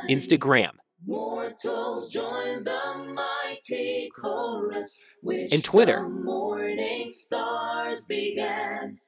Instagram, 0.10 0.72
Mortals 1.06 2.10
join 2.10 2.64
the 2.64 3.14
mighty 3.14 4.10
chorus, 4.16 5.00
which 5.22 5.54
and 5.54 5.64
Twitter. 5.64 6.02
the 6.02 6.10
morning 6.10 7.10
stars 7.10 8.06
began. 8.06 9.00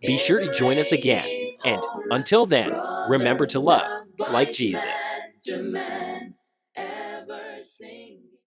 Be 0.00 0.16
sure 0.16 0.40
to 0.40 0.50
join 0.50 0.78
us 0.78 0.92
again. 0.92 1.52
And 1.64 1.82
until 2.10 2.46
then, 2.46 2.72
remember 3.08 3.44
to 3.46 3.60
love 3.60 4.06
like 4.18 4.54
Jesus. 4.54 5.16